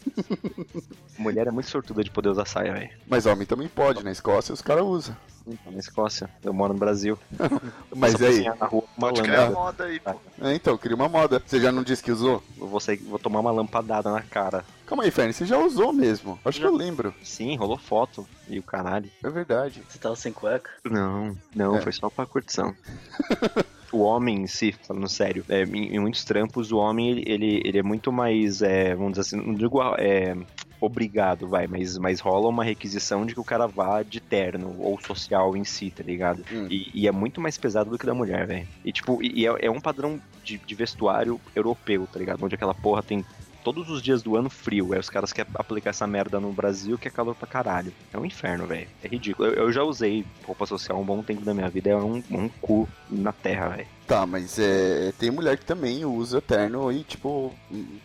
Mulher 1.18 1.48
é 1.48 1.50
muito 1.50 1.68
sortuda 1.68 2.02
de 2.02 2.10
poder 2.10 2.30
usar 2.30 2.46
saia, 2.46 2.72
velho. 2.72 2.90
Mas 3.06 3.26
homem 3.26 3.46
também 3.46 3.68
pode, 3.68 4.02
na 4.02 4.10
Escócia 4.10 4.54
os 4.54 4.62
caras 4.62 4.84
usam. 4.84 5.16
Então, 5.46 5.72
na 5.72 5.78
Escócia, 5.78 6.30
eu 6.42 6.52
moro 6.52 6.72
no 6.72 6.78
Brasil. 6.78 7.18
Mas 7.94 8.20
aí? 8.22 8.44
Na 8.44 8.66
rua, 8.66 8.84
uma 8.96 9.08
Pode 9.08 9.22
criar 9.22 9.50
moda 9.50 9.84
aí, 9.84 10.00
pô. 10.00 10.14
É, 10.40 10.54
então, 10.54 10.78
cria 10.78 10.96
uma 10.96 11.08
moda. 11.08 11.42
Você 11.44 11.60
já 11.60 11.70
não 11.70 11.82
disse 11.82 12.02
que 12.02 12.10
usou? 12.10 12.42
Eu 12.58 12.66
vou, 12.68 12.80
sair, 12.80 12.96
vou 12.98 13.18
tomar 13.18 13.40
uma 13.40 13.52
lampadada 13.52 14.10
na 14.10 14.22
cara. 14.22 14.64
Calma 14.86 15.02
aí, 15.02 15.10
Fern, 15.10 15.32
você 15.32 15.44
já 15.44 15.58
usou 15.58 15.92
mesmo. 15.92 16.38
Acho 16.44 16.60
que 16.60 16.66
eu 16.66 16.74
lembro. 16.74 17.12
Sim, 17.22 17.56
rolou 17.56 17.76
foto. 17.76 18.26
E 18.48 18.58
o 18.58 18.62
caralho. 18.62 19.10
É 19.22 19.28
verdade. 19.28 19.82
Você 19.88 19.98
tava 19.98 20.14
sem 20.14 20.32
cueca? 20.32 20.70
Não, 20.84 21.36
não, 21.54 21.76
É. 21.76 21.80
foi 21.80 21.92
só 21.92 22.08
pra 22.08 22.24
curtição. 22.24 22.72
o 23.92 23.98
homem 23.98 24.42
em 24.42 24.46
si, 24.46 24.72
falando 24.86 25.08
sério, 25.08 25.44
é, 25.48 25.64
em, 25.64 25.96
em 25.96 25.98
muitos 25.98 26.24
trampos, 26.24 26.70
o 26.70 26.78
homem, 26.78 27.10
ele, 27.10 27.24
ele, 27.26 27.62
ele 27.64 27.78
é 27.78 27.82
muito 27.82 28.12
mais, 28.12 28.62
é, 28.62 28.94
vamos 28.94 29.12
dizer 29.12 29.22
assim, 29.22 29.36
não 29.46 29.54
digo 29.54 29.80
é, 29.98 30.36
obrigado, 30.80 31.48
vai, 31.48 31.66
mas, 31.66 31.96
mas 31.98 32.20
rola 32.20 32.48
uma 32.48 32.64
requisição 32.64 33.24
de 33.26 33.34
que 33.34 33.40
o 33.40 33.44
cara 33.44 33.66
vá 33.66 34.02
de 34.02 34.20
terno, 34.20 34.76
ou 34.78 35.00
social 35.00 35.56
em 35.56 35.64
si, 35.64 35.90
tá 35.90 36.02
ligado? 36.02 36.44
Hum. 36.52 36.66
E, 36.70 36.90
e 36.94 37.08
é 37.08 37.12
muito 37.12 37.40
mais 37.40 37.56
pesado 37.56 37.90
do 37.90 37.98
que 37.98 38.06
da 38.06 38.14
mulher, 38.14 38.46
velho. 38.46 38.68
E 38.84 38.92
tipo, 38.92 39.22
e, 39.22 39.40
e 39.40 39.46
é, 39.46 39.66
é 39.66 39.70
um 39.70 39.80
padrão 39.80 40.20
de, 40.44 40.58
de 40.58 40.74
vestuário 40.74 41.40
europeu, 41.54 42.06
tá 42.12 42.18
ligado? 42.18 42.44
Onde 42.44 42.54
aquela 42.54 42.74
porra 42.74 43.02
tem 43.02 43.24
todos 43.66 43.90
os 43.90 44.00
dias 44.00 44.22
do 44.22 44.36
ano 44.36 44.48
frio. 44.48 44.92
Aí 44.92 45.00
os 45.00 45.10
caras 45.10 45.32
querem 45.32 45.50
aplicar 45.56 45.90
essa 45.90 46.06
merda 46.06 46.38
no 46.38 46.52
Brasil 46.52 46.96
que 46.96 47.08
é 47.08 47.10
calor 47.10 47.34
pra 47.34 47.48
caralho. 47.48 47.92
É 48.12 48.16
um 48.16 48.24
inferno, 48.24 48.64
velho. 48.64 48.86
É 49.02 49.08
ridículo. 49.08 49.48
Eu, 49.48 49.54
eu 49.54 49.72
já 49.72 49.82
usei 49.82 50.24
roupa 50.44 50.64
social 50.66 51.00
um 51.00 51.04
bom 51.04 51.20
tempo 51.20 51.44
da 51.44 51.52
minha 51.52 51.68
vida. 51.68 51.90
É 51.90 51.96
um, 51.96 52.22
um 52.30 52.48
cu 52.48 52.88
na 53.10 53.32
terra, 53.32 53.70
velho. 53.70 53.88
Tá, 54.06 54.24
mas 54.24 54.56
é, 54.60 55.12
tem 55.18 55.32
mulher 55.32 55.58
que 55.58 55.64
também 55.64 56.04
usa 56.04 56.40
terno 56.40 56.92
e, 56.92 57.02
tipo, 57.02 57.52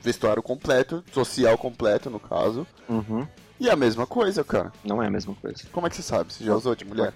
vestuário 0.01 0.41
completo, 0.41 1.03
social 1.11 1.55
completo, 1.59 2.09
no 2.09 2.19
caso. 2.19 2.65
Uhum. 2.89 3.27
E 3.59 3.69
é 3.69 3.71
a 3.71 3.75
mesma 3.75 4.07
coisa, 4.07 4.43
cara. 4.43 4.73
Não 4.83 5.03
é 5.03 5.05
a 5.05 5.11
mesma 5.11 5.35
coisa. 5.35 5.63
Como 5.71 5.85
é 5.85 5.91
que 5.91 5.95
você 5.95 6.01
sabe? 6.01 6.33
Você 6.33 6.43
já 6.43 6.55
usou 6.55 6.75
de 6.75 6.85
mulher? 6.85 7.13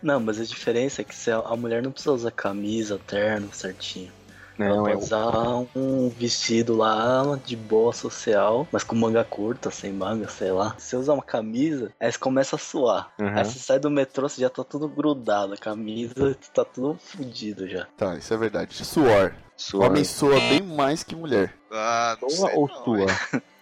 Não, 0.00 0.20
mas 0.20 0.40
a 0.40 0.44
diferença 0.44 1.02
é 1.02 1.04
que 1.04 1.14
a 1.30 1.56
mulher 1.56 1.82
não 1.82 1.90
precisa 1.90 2.12
usar 2.12 2.30
camisa, 2.30 3.00
terno, 3.08 3.52
certinho. 3.52 4.12
Não, 4.58 4.86
Ela 4.86 4.90
é 4.92 4.96
usar 4.96 5.64
um 5.74 6.08
vestido 6.10 6.76
lá 6.76 7.38
de 7.44 7.56
boa 7.56 7.92
social, 7.92 8.66
mas 8.70 8.84
com 8.84 8.94
manga 8.94 9.24
curta, 9.24 9.70
sem 9.70 9.92
manga, 9.92 10.28
sei 10.28 10.50
lá. 10.52 10.74
Se 10.78 10.90
você 10.90 10.96
usar 10.96 11.14
uma 11.14 11.22
camisa, 11.22 11.92
aí 11.98 12.10
você 12.12 12.18
começa 12.18 12.56
a 12.56 12.58
suar. 12.58 13.12
Uhum. 13.18 13.28
Aí 13.28 13.44
você 13.44 13.58
sai 13.58 13.78
do 13.78 13.90
metrô, 13.90 14.28
você 14.28 14.40
já 14.40 14.50
tá 14.50 14.62
tudo 14.62 14.88
grudado. 14.88 15.54
A 15.54 15.56
camisa 15.56 16.36
tá 16.54 16.64
tudo 16.64 16.98
fudido 17.02 17.68
já. 17.68 17.86
Tá, 17.96 18.16
isso 18.16 18.32
é 18.32 18.36
verdade. 18.36 18.74
Suor. 18.84 19.32
Sua. 19.56 19.86
Homem 19.86 20.04
sua 20.04 20.38
bem 20.40 20.62
mais 20.62 21.02
que 21.02 21.14
mulher. 21.14 21.54
Ah, 21.70 22.16
não 22.20 22.28
sei 22.30 22.54
ou 22.54 22.68
não, 22.68 22.84
sua? 22.84 23.00
hein? 23.00 23.06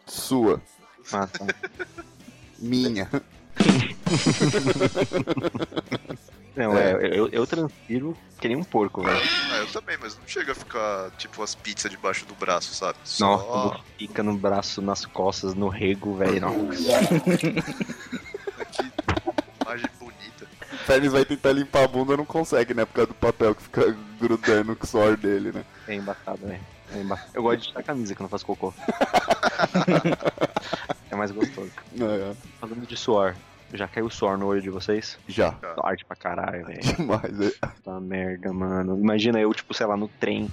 Sua. 0.06 0.61
Ah, 1.12 1.26
tá. 1.26 1.44
Minha. 2.59 3.09
Não, 6.57 6.76
é, 6.76 6.92
eu, 7.16 7.28
eu 7.28 7.47
transpiro 7.47 8.16
que 8.40 8.49
nem 8.49 8.57
um 8.57 8.64
porco, 8.64 9.02
velho. 9.02 9.21
Ah, 9.52 9.59
eu 9.59 9.66
também, 9.69 9.97
mas 10.00 10.16
não 10.16 10.26
chega 10.26 10.52
a 10.52 10.54
ficar, 10.54 11.11
tipo, 11.12 11.42
as 11.42 11.54
pizzas 11.54 11.90
debaixo 11.90 12.25
do 12.26 12.35
braço, 12.35 12.75
sabe? 12.75 12.99
Nossa, 13.21 13.45
Só 13.45 13.80
fica 13.99 14.23
no 14.23 14.37
braço, 14.37 14.83
nas 14.83 15.07
costas, 15.07 15.54
no 15.54 15.69
rego, 15.69 16.16
velho. 16.16 16.40
Não. 16.40 16.69
que 18.71 18.83
imagem 19.62 19.88
bonita. 19.99 20.47
Fernes 20.87 21.12
vai 21.12 21.25
tentar 21.25 21.52
limpar 21.52 21.85
a 21.85 21.88
bunda, 21.88 22.16
não 22.16 22.25
consegue, 22.25 22.75
né? 22.75 22.85
Por 22.85 22.95
causa 22.95 23.09
do 23.09 23.14
papel 23.14 23.54
que 23.54 23.62
fica 23.62 23.97
grudando 24.21 24.75
com 24.75 24.85
o 24.85 24.88
suor 24.88 25.16
dele, 25.16 25.52
né? 25.52 25.64
É 25.87 25.95
embaçado, 25.95 26.47
velho. 26.47 26.61
É 26.92 27.00
embaçado. 27.00 27.30
Eu 27.35 27.42
gosto 27.42 27.61
de 27.61 27.69
tirar 27.69 27.80
a 27.80 27.85
camisa 27.85 28.14
quando 28.14 28.25
eu 28.25 28.30
faço 28.30 28.47
cocô. 28.47 28.75
é 31.11 31.14
mais 31.14 31.30
gostoso. 31.30 31.71
É, 31.95 32.35
Falando 32.59 32.87
de 32.87 32.97
suor, 32.97 33.37
Já 33.72 33.86
caiu 33.86 34.10
suor 34.10 34.36
no 34.36 34.46
olho 34.46 34.60
de 34.60 34.68
vocês? 34.70 35.18
Já. 35.28 35.54
Arte 35.84 36.04
pra 36.04 36.16
caralho, 36.16 36.66
velho. 36.66 36.80
Demais, 36.80 37.36
velho. 37.38 37.54
Puta 37.60 38.00
merda, 38.00 38.52
mano. 38.52 38.98
Imagina 38.98 39.38
eu, 39.40 39.52
tipo, 39.54 39.72
sei 39.72 39.86
lá, 39.86 39.96
no 39.96 40.08
trem, 40.08 40.48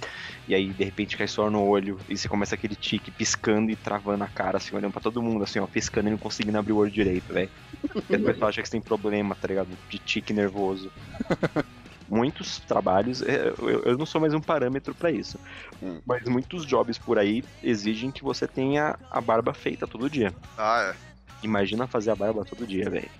e 0.46 0.54
aí 0.54 0.68
de 0.68 0.84
repente 0.84 1.16
cai 1.16 1.26
suor 1.26 1.50
no 1.50 1.64
olho, 1.64 1.98
e 2.08 2.16
você 2.16 2.28
começa 2.28 2.54
aquele 2.54 2.76
tique 2.76 3.10
piscando 3.10 3.70
e 3.72 3.76
travando 3.76 4.22
a 4.22 4.28
cara, 4.28 4.58
assim, 4.58 4.76
olhando 4.76 4.92
pra 4.92 5.00
todo 5.00 5.20
mundo, 5.22 5.42
assim, 5.42 5.58
ó, 5.58 5.66
piscando 5.66 6.08
e 6.08 6.10
não 6.12 6.18
conseguindo 6.18 6.58
abrir 6.58 6.72
o 6.72 6.76
olho 6.76 6.90
direito, 6.90 7.32
velho. 7.32 7.50
Porque 7.92 8.16
o 8.16 8.24
pessoal 8.24 8.48
acha 8.50 8.62
que 8.62 8.68
você 8.68 8.72
tem 8.72 8.80
problema, 8.80 9.34
tá 9.34 9.48
ligado? 9.48 9.68
De 9.88 9.98
tique 9.98 10.32
nervoso. 10.32 10.90
Muitos 12.08 12.58
trabalhos, 12.60 13.20
é, 13.20 13.52
eu, 13.84 13.98
não 13.98 14.06
sou 14.06 14.18
mais 14.18 14.32
um 14.32 14.40
parâmetro 14.40 14.94
pra 14.94 15.10
isso, 15.10 15.38
Hum. 15.82 16.00
mas 16.06 16.22
muitos 16.26 16.64
jobs 16.64 16.96
por 16.96 17.18
aí 17.18 17.44
exigem 17.62 18.10
que 18.10 18.24
você 18.24 18.46
tenha 18.48 18.96
a 19.10 19.20
barba 19.20 19.52
feita 19.52 19.86
todo 19.86 20.08
dia. 20.08 20.32
Ah, 20.56 20.94
é. 20.94 21.07
Imagina 21.42 21.86
fazer 21.86 22.10
a 22.10 22.16
barba 22.16 22.44
todo 22.44 22.66
dia, 22.66 22.88
velho. 22.90 23.10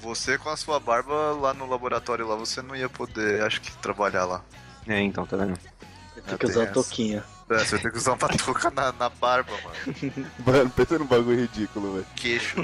Você 0.00 0.38
com 0.38 0.48
a 0.50 0.56
sua 0.56 0.78
barba 0.78 1.32
lá 1.32 1.52
no 1.54 1.68
laboratório 1.68 2.26
lá, 2.26 2.36
você 2.36 2.62
não 2.62 2.76
ia 2.76 2.88
poder, 2.88 3.42
acho 3.42 3.60
que, 3.60 3.72
trabalhar 3.78 4.24
lá. 4.24 4.44
É, 4.86 5.00
então, 5.00 5.26
tá 5.26 5.36
vendo? 5.36 5.58
Tem 6.26 6.36
que 6.38 6.46
usar 6.46 6.64
a 6.64 6.66
touquinha. 6.66 7.24
É, 7.50 7.58
você 7.58 7.78
tem 7.78 7.90
que 7.90 7.98
usar 7.98 8.12
uma 8.12 8.28
touca 8.36 8.70
na, 8.70 8.92
na 8.92 9.08
barba, 9.08 9.52
mano. 9.62 10.28
Mano, 10.44 10.70
pensa 10.70 10.98
num 10.98 11.06
bagulho 11.06 11.40
ridículo, 11.40 11.94
velho. 11.94 12.06
Queixo. 12.16 12.56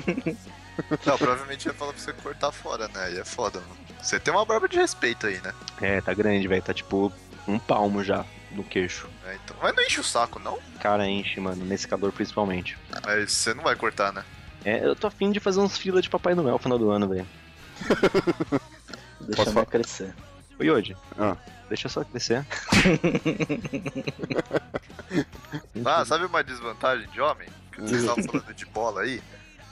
Não, 1.07 1.19
provavelmente 1.19 1.67
ia 1.67 1.75
falar 1.75 1.93
pra 1.93 2.03
você 2.03 2.13
cortar 2.13 2.51
fora, 2.51 2.89
né? 2.89 3.05
Aí 3.05 3.19
é 3.19 3.25
foda, 3.25 3.61
mano. 3.61 3.77
Você 4.01 4.19
tem 4.19 4.33
uma 4.33 4.45
barba 4.45 4.69
de 4.69 4.77
respeito 4.77 5.27
aí, 5.27 5.41
né? 5.41 5.53
É, 5.81 6.01
tá 6.01 6.15
grande, 6.15 6.49
velho. 6.49 6.63
Tá 6.63 6.73
tipo 6.73 7.13
um 7.47 7.59
palmo 7.59 8.03
já 8.03 8.25
no 8.51 8.65
queixo. 8.65 9.09
É, 9.27 9.37
então. 9.37 9.57
Mas 9.61 9.75
não 9.75 9.83
enche 9.83 10.01
o 10.01 10.05
saco, 10.05 10.39
não? 10.39 10.59
Cara, 10.81 11.07
enche, 11.07 11.39
mano, 11.41 11.65
nesse 11.65 11.87
calor 11.87 12.13
principalmente. 12.13 12.77
Mas 13.05 13.33
você 13.33 13.55
não 13.55 13.63
vai 13.63 13.77
cortar, 13.77 14.13
né? 14.13 14.25
É, 14.65 14.85
eu 14.85 14.95
tô 14.95 15.07
afim 15.07 15.31
de 15.31 15.41
fazer 15.41 15.61
uns 15.61 15.77
fila 15.77 16.01
de 16.01 16.09
Papai 16.09 16.35
Noel 16.35 16.53
no 16.53 16.59
final 16.59 16.79
do 16.79 16.91
ano, 16.91 17.09
velho. 17.09 17.27
Deixa 19.21 19.45
falar? 19.47 19.67
crescer. 19.67 20.15
Oi, 20.59 20.71
hoje. 20.71 20.97
Ah. 21.19 21.37
Deixa 21.69 21.89
só 21.89 22.05
crescer. 22.05 22.45
Ah, 25.85 26.05
sabe 26.05 26.25
uma 26.25 26.43
desvantagem 26.43 27.07
de 27.11 27.21
homem? 27.21 27.47
Que 27.71 27.83
vocês 27.83 28.01
estavam 28.01 28.25
falando 28.25 28.55
de 28.55 28.65
bola 28.65 29.03
aí? 29.03 29.23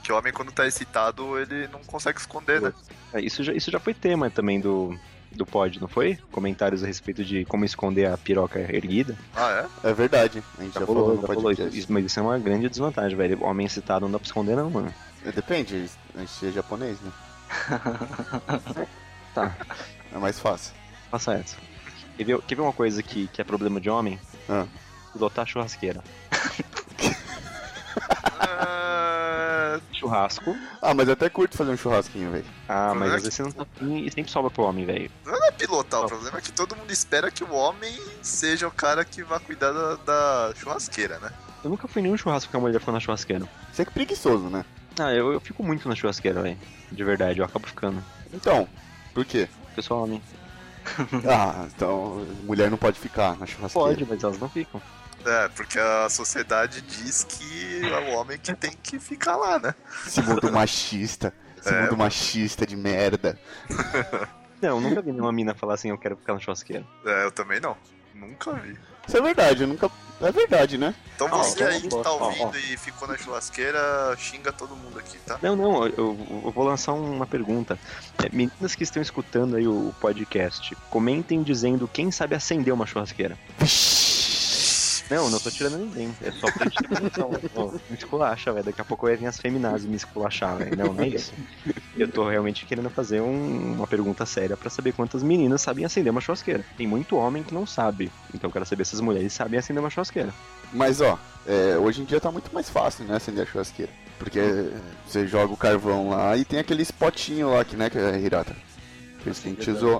Que 0.03 0.11
o 0.11 0.17
homem, 0.17 0.31
quando 0.31 0.51
tá 0.51 0.67
excitado, 0.67 1.39
ele 1.39 1.67
não 1.69 1.83
consegue 1.83 2.19
esconder, 2.19 2.61
né? 2.61 2.73
É, 3.13 3.21
isso, 3.21 3.43
já, 3.43 3.51
isso 3.53 3.71
já 3.71 3.79
foi 3.79 3.93
tema 3.93 4.29
também 4.29 4.59
do, 4.59 4.95
do 5.31 5.45
pod, 5.45 5.79
não 5.79 5.87
foi? 5.87 6.17
Comentários 6.31 6.83
a 6.83 6.87
respeito 6.87 7.23
de 7.23 7.45
como 7.45 7.63
esconder 7.65 8.05
a 8.07 8.17
piroca 8.17 8.59
erguida. 8.59 9.17
Ah, 9.35 9.67
é? 9.83 9.89
É 9.89 9.93
verdade. 9.93 10.43
A 10.57 10.63
gente 10.63 10.73
já, 10.73 10.85
falou 10.85 11.03
rolou, 11.03 11.15
no 11.15 11.21
já 11.21 11.27
podcast. 11.27 11.79
Isso, 11.79 11.91
mas 11.91 12.05
isso 12.05 12.19
é 12.19 12.23
uma 12.23 12.37
grande 12.37 12.67
desvantagem, 12.69 13.17
velho. 13.17 13.43
Homem 13.43 13.65
excitado 13.65 14.05
não 14.05 14.11
dá 14.11 14.19
pra 14.19 14.25
esconder, 14.25 14.55
não, 14.55 14.69
mano. 14.69 14.93
É, 15.25 15.31
Depende, 15.31 15.89
a 16.15 16.19
gente 16.19 16.47
é 16.47 16.51
japonês, 16.51 16.97
né? 17.01 17.11
Tá, 19.33 19.55
É 20.13 20.17
mais 20.17 20.37
fácil. 20.39 20.73
passa 21.09 21.33
essa. 21.35 21.55
Quer 22.17 22.23
ver, 22.25 22.41
quer 22.41 22.55
ver 22.55 22.61
uma 22.61 22.73
coisa 22.73 23.01
que, 23.01 23.27
que 23.29 23.39
é 23.39 23.43
problema 23.45 23.79
de 23.79 23.89
homem? 23.89 24.19
Ah. 24.49 24.65
Lotar 25.15 25.45
churrasqueira. 25.47 26.03
Ah, 28.43 29.79
Churrasco. 30.01 30.57
Ah, 30.81 30.93
mas 30.95 31.07
eu 31.07 31.13
até 31.13 31.29
curto 31.29 31.55
fazer 31.55 31.71
um 31.71 31.77
churrasquinho, 31.77 32.31
velho. 32.31 32.45
Ah, 32.67 32.93
mas 32.95 33.11
é 33.11 33.15
às 33.15 33.21
vezes 33.23 33.35
você 33.35 33.43
não 33.43 33.51
tá 33.51 33.61
afim 33.61 34.03
e 34.03 34.11
sempre 34.11 34.31
sobra 34.31 34.49
pro 34.49 34.63
homem, 34.63 34.83
velho. 34.83 35.11
não 35.25 35.45
é 35.45 35.51
pilotar, 35.51 36.01
o 36.01 36.07
problema 36.07 36.39
é 36.39 36.41
que 36.41 36.51
todo 36.51 36.75
mundo 36.75 36.91
espera 36.91 37.29
que 37.29 37.43
o 37.43 37.53
homem 37.53 37.97
seja 38.21 38.67
o 38.67 38.71
cara 38.71 39.05
que 39.05 39.23
vai 39.23 39.39
cuidar 39.39 39.71
da, 39.71 39.95
da 39.97 40.53
churrasqueira, 40.55 41.19
né? 41.19 41.31
Eu 41.63 41.69
nunca 41.69 41.87
fui 41.87 42.01
nenhum 42.01 42.17
churrasco 42.17 42.49
que 42.49 42.57
a 42.57 42.59
mulher 42.59 42.79
ficou 42.79 42.91
na 42.93 42.99
churrasqueira. 42.99 43.47
Você 43.71 43.83
é 43.83 43.85
que 43.85 43.91
preguiçoso, 43.91 44.49
né? 44.49 44.65
Ah, 44.99 45.13
eu, 45.13 45.31
eu 45.31 45.39
fico 45.39 45.63
muito 45.63 45.87
na 45.87 45.93
churrasqueira, 45.95 46.41
velho. 46.41 46.57
De 46.91 47.03
verdade, 47.03 47.39
eu 47.39 47.45
acabo 47.45 47.67
ficando. 47.67 48.03
Então, 48.33 48.67
por 49.13 49.23
quê? 49.23 49.47
Porque 49.65 49.79
eu 49.79 49.83
sou 49.83 50.03
homem. 50.03 50.21
Ah, 51.29 51.67
então 51.75 52.25
mulher 52.43 52.71
não 52.71 52.77
pode 52.77 52.99
ficar 52.99 53.37
na 53.37 53.45
churrasqueira. 53.45 53.87
Pode, 53.89 54.05
mas 54.05 54.23
elas 54.23 54.39
não 54.39 54.49
ficam. 54.49 54.81
É, 55.25 55.47
porque 55.49 55.77
a 55.79 56.09
sociedade 56.09 56.81
diz 56.81 57.23
que 57.23 57.81
é 57.85 58.11
o 58.11 58.15
homem 58.17 58.37
que 58.37 58.53
tem 58.55 58.71
que 58.81 58.99
ficar 58.99 59.35
lá, 59.35 59.59
né? 59.59 59.75
Esse 60.07 60.21
mundo 60.21 60.51
machista. 60.51 61.33
Esse 61.59 61.69
É, 61.69 61.81
mundo 61.81 61.91
mano. 61.91 61.97
machista 61.97 62.65
de 62.65 62.75
merda. 62.75 63.37
Não, 64.61 64.79
nunca 64.79 65.01
vi 65.01 65.11
nenhuma 65.11 65.31
mina 65.31 65.55
falar 65.55 65.73
assim, 65.73 65.89
eu 65.89 65.97
quero 65.97 66.15
ficar 66.17 66.33
na 66.33 66.39
churrasqueira. 66.39 66.85
É, 67.03 67.25
eu 67.25 67.31
também 67.31 67.59
não. 67.59 67.75
Nunca 68.13 68.53
vi. 68.53 68.77
Isso 69.07 69.17
é 69.17 69.21
verdade, 69.21 69.63
eu 69.63 69.67
nunca. 69.67 69.89
É 70.21 70.31
verdade, 70.31 70.77
né? 70.77 70.93
Então 71.15 71.27
você 71.29 71.63
aí 71.63 71.81
que 71.81 71.89
tá 71.89 72.11
ouvindo 72.11 72.55
e 72.55 72.77
ficou 72.77 73.07
na 73.07 73.17
churrasqueira, 73.17 74.15
xinga 74.19 74.51
todo 74.51 74.75
mundo 74.75 74.99
aqui, 74.99 75.17
tá? 75.25 75.39
Não, 75.41 75.55
não, 75.55 75.87
eu, 75.87 76.15
eu 76.45 76.51
vou 76.53 76.63
lançar 76.63 76.93
uma 76.93 77.25
pergunta. 77.25 77.79
É, 78.23 78.29
meninas 78.31 78.75
que 78.75 78.83
estão 78.83 79.01
escutando 79.01 79.55
aí 79.55 79.67
o 79.67 79.91
podcast, 79.99 80.75
comentem 80.91 81.41
dizendo 81.41 81.87
quem 81.87 82.11
sabe 82.11 82.35
acender 82.35 82.71
uma 82.71 82.85
churrasqueira. 82.85 83.35
Não, 85.11 85.29
não 85.29 85.39
tô 85.39 85.51
tirando 85.51 85.77
ninguém. 85.77 86.09
É 86.23 86.31
só 86.31 86.49
pra 86.51 86.63
gente 86.63 86.77
ter 86.83 87.01
noção. 87.01 87.29
Ó, 87.55 87.71
Me 87.71 87.97
esculacha, 87.97 88.51
velho. 88.53 88.65
Daqui 88.65 88.79
a 88.81 88.85
pouco 88.85 89.05
vai 89.05 89.15
vir 89.17 89.27
as 89.27 89.37
feminazes 89.37 89.85
me 89.85 89.95
esculachar, 89.95 90.57
velho. 90.57 90.75
Não, 90.77 90.93
não 90.93 91.03
é 91.03 91.09
isso. 91.09 91.33
Eu 91.97 92.07
tô 92.07 92.27
realmente 92.29 92.65
querendo 92.65 92.89
fazer 92.89 93.21
um- 93.21 93.73
uma 93.73 93.85
pergunta 93.85 94.25
séria 94.25 94.55
pra 94.55 94.69
saber 94.69 94.93
quantas 94.93 95.21
meninas 95.21 95.61
sabem 95.61 95.83
acender 95.85 96.11
uma 96.11 96.21
churrasqueira. 96.21 96.63
Tem 96.77 96.87
muito 96.87 97.15
homem 97.17 97.43
que 97.43 97.53
não 97.53 97.65
sabe. 97.65 98.11
Então 98.33 98.47
eu 98.47 98.51
quero 98.53 98.65
saber 98.65 98.85
se 98.85 98.95
as 98.95 99.01
mulheres 99.01 99.33
sabem 99.33 99.59
acender 99.59 99.83
uma 99.83 99.89
churrasqueira. 99.89 100.33
Mas 100.73 101.01
ó, 101.01 101.19
é, 101.45 101.77
hoje 101.77 102.01
em 102.01 102.05
dia 102.05 102.21
tá 102.21 102.31
muito 102.31 102.53
mais 102.53 102.69
fácil, 102.69 103.03
né, 103.03 103.17
acender 103.17 103.43
a 103.43 103.45
churrasqueira. 103.45 103.91
Porque 104.17 104.39
você 105.05 105.27
joga 105.27 105.51
o 105.53 105.57
carvão 105.57 106.09
lá 106.09 106.37
e 106.37 106.45
tem 106.45 106.59
aquele 106.59 106.83
spotinho 106.83 107.49
lá 107.53 107.65
que, 107.65 107.75
né, 107.75 107.89
que 107.89 107.97
é 107.97 108.17
Hirata. 108.19 108.55
Por 109.23 109.29
isso 109.31 109.41
que 109.41 109.49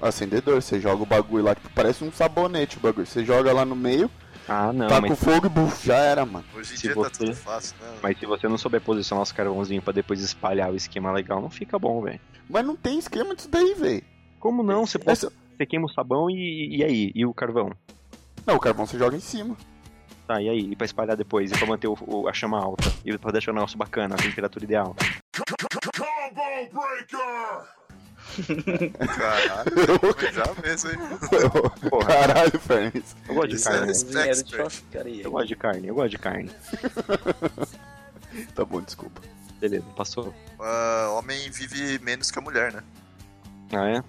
Acendedor. 0.02 0.62
você 0.62 0.80
joga 0.80 1.04
o 1.04 1.06
bagulho 1.06 1.44
lá, 1.44 1.54
tipo, 1.54 1.70
parece 1.76 2.04
um 2.04 2.12
sabonete 2.12 2.78
o 2.78 2.80
bagulho. 2.80 3.06
Você 3.06 3.24
joga 3.26 3.52
lá 3.54 3.64
no 3.66 3.76
meio, 3.76 4.10
Ah, 4.48 4.74
não, 4.74 4.88
tá 4.88 5.00
mas 5.00 5.12
com 5.12 5.16
fogo 5.16 5.46
e 5.46 5.50
buf, 5.50 5.86
já 5.86 5.96
era, 5.98 6.26
mano. 6.26 6.44
Hoje 6.56 6.74
em 6.74 6.78
Se 6.78 6.82
dia 6.84 6.94
você- 6.96 7.10
tá 7.10 7.18
tudo 7.18 7.36
fácil, 7.36 7.76
né? 7.82 7.88
Mas 8.02 8.20
se 8.20 8.26
você 8.26 8.48
não 8.48 8.58
souber 8.58 8.82
posicionar 8.82 9.24
os 9.24 9.32
carvãozinhos 9.32 9.84
pra 9.84 9.94
depois 9.94 10.22
espalhar 10.22 10.72
o 10.72 10.76
esquema 10.76 11.12
legal, 11.12 11.42
não 11.42 11.50
fica 11.50 11.78
bom, 11.80 12.02
velho. 12.02 12.20
Mas 12.50 12.66
não 12.66 12.76
tem 12.76 12.98
esquema 13.00 13.36
disso 13.36 13.50
daí, 13.50 13.74
velho. 13.76 14.04
Como 14.40 14.64
não? 14.64 14.86
Você, 14.86 14.98
pode, 14.98 15.12
Essa- 15.12 15.32
você 15.56 15.66
queima 15.66 15.86
o 15.86 15.90
sabão 15.94 16.30
e, 16.30 16.78
e 16.78 16.84
aí? 16.84 17.12
E 17.16 17.26
o 17.26 17.34
carvão? 17.34 17.72
Não, 18.46 18.56
o 18.56 18.60
carvão 18.60 18.86
você 18.86 18.98
joga 18.98 19.16
em 19.16 19.20
cima. 19.22 19.56
Tá, 20.28 20.42
e 20.42 20.50
aí? 20.50 20.72
E 20.72 20.76
pra 20.76 20.86
espalhar 20.86 21.16
depois? 21.16 21.52
E 21.52 21.58
pra 21.58 21.68
manter 21.68 21.88
o- 21.88 21.98
o- 22.08 22.28
a 22.28 22.34
chama 22.34 22.60
alta? 22.60 22.92
E 23.06 23.18
pra 23.18 23.32
deixar 23.32 23.52
o 23.52 23.54
negócio 23.56 23.78
bacana, 23.78 24.16
a 24.16 24.18
temperatura 24.18 24.66
ideal? 24.66 24.96
Caralho, 29.18 30.16
já 30.34 30.62
mesmo, 30.62 30.90
hein? 30.92 30.98
Porra. 31.90 32.08
Caralho, 32.08 32.60
Fernes. 32.60 33.16
Eu 33.28 33.36
gosto 33.36 33.48
de 33.50 33.56
Isso 33.56 33.70
é 33.70 33.74
carne. 33.74 34.50
churrascaria. 34.50 35.24
Eu 35.24 35.32
gosto 35.32 35.48
de 35.48 35.56
carne, 35.56 35.88
eu 35.88 35.96
gosto 35.96 36.10
de 36.12 36.18
carne. 36.18 36.52
Tá 38.56 38.64
bom, 38.64 38.80
desculpa. 38.82 39.20
Beleza, 39.60 39.86
passou. 39.94 40.34
Ah, 40.58 41.10
homem 41.18 41.52
vive 41.52 42.00
menos 42.00 42.32
que 42.32 42.40
a 42.40 42.42
mulher, 42.42 42.72
né? 42.72 42.82
Ah, 43.74 43.90
é? 43.90 44.04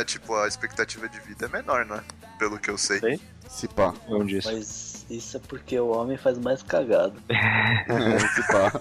É, 0.00 0.02
tipo, 0.04 0.34
a 0.34 0.48
expectativa 0.48 1.06
de 1.10 1.20
vida 1.20 1.44
é 1.44 1.48
menor, 1.48 1.84
né? 1.84 2.02
Pelo 2.38 2.58
que 2.58 2.70
eu 2.70 2.78
sei. 2.78 2.98
Sei. 3.00 3.20
Se 3.48 3.68
pá. 3.68 3.92
Onde 4.08 4.38
isso? 4.38 4.50
Mas 4.50 5.04
isso 5.10 5.36
é 5.36 5.40
porque 5.40 5.78
o 5.78 5.88
homem 5.88 6.16
faz 6.16 6.38
mais 6.38 6.62
cagado. 6.62 7.20
Se 8.34 8.46
pá. 8.50 8.72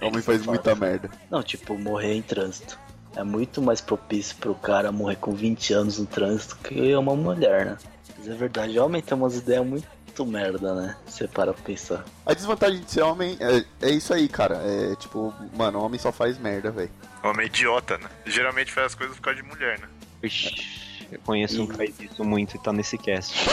O 0.00 0.06
homem 0.06 0.22
faz 0.22 0.46
muita 0.46 0.74
merda. 0.74 1.10
Não, 1.30 1.42
tipo, 1.42 1.76
morrer 1.76 2.14
em 2.14 2.22
trânsito. 2.22 2.78
É 3.16 3.22
muito 3.22 3.62
mais 3.62 3.80
propício 3.80 4.36
pro 4.36 4.54
cara 4.54 4.90
morrer 4.90 5.16
com 5.16 5.32
20 5.32 5.72
anos 5.72 5.98
no 5.98 6.06
trânsito 6.06 6.56
que 6.56 6.94
uma 6.94 7.14
mulher, 7.14 7.66
né? 7.66 7.78
Mas 8.18 8.28
é 8.28 8.34
verdade, 8.34 8.78
homem 8.78 9.02
tem 9.02 9.16
umas 9.16 9.36
ideias 9.36 9.64
muito 9.66 10.26
merda, 10.26 10.74
né? 10.74 10.96
Você 11.06 11.28
para 11.28 11.52
pra 11.52 11.62
pensar. 11.62 12.04
A 12.24 12.34
desvantagem 12.34 12.80
de 12.80 12.90
ser 12.90 13.02
homem 13.02 13.36
é, 13.40 13.86
é 13.86 13.90
isso 13.90 14.12
aí, 14.12 14.28
cara. 14.28 14.56
É 14.56 14.96
tipo, 14.96 15.32
mano, 15.56 15.80
homem 15.80 15.98
só 15.98 16.10
faz 16.10 16.38
merda, 16.38 16.70
velho. 16.70 16.90
Homem 17.22 17.46
idiota, 17.46 17.98
né? 17.98 18.08
Geralmente 18.26 18.72
faz 18.72 18.86
as 18.86 18.94
coisas 18.94 19.16
por 19.16 19.22
causa 19.22 19.42
de 19.42 19.48
mulher, 19.48 19.78
né? 19.78 19.88
Ixi, 20.22 21.08
eu 21.12 21.20
conheço 21.20 21.62
um 21.62 21.66
que 21.66 21.76
faz 21.76 22.00
isso 22.00 22.24
muito 22.24 22.56
e 22.56 22.58
tá 22.58 22.72
nesse 22.72 22.98
cast. 22.98 23.34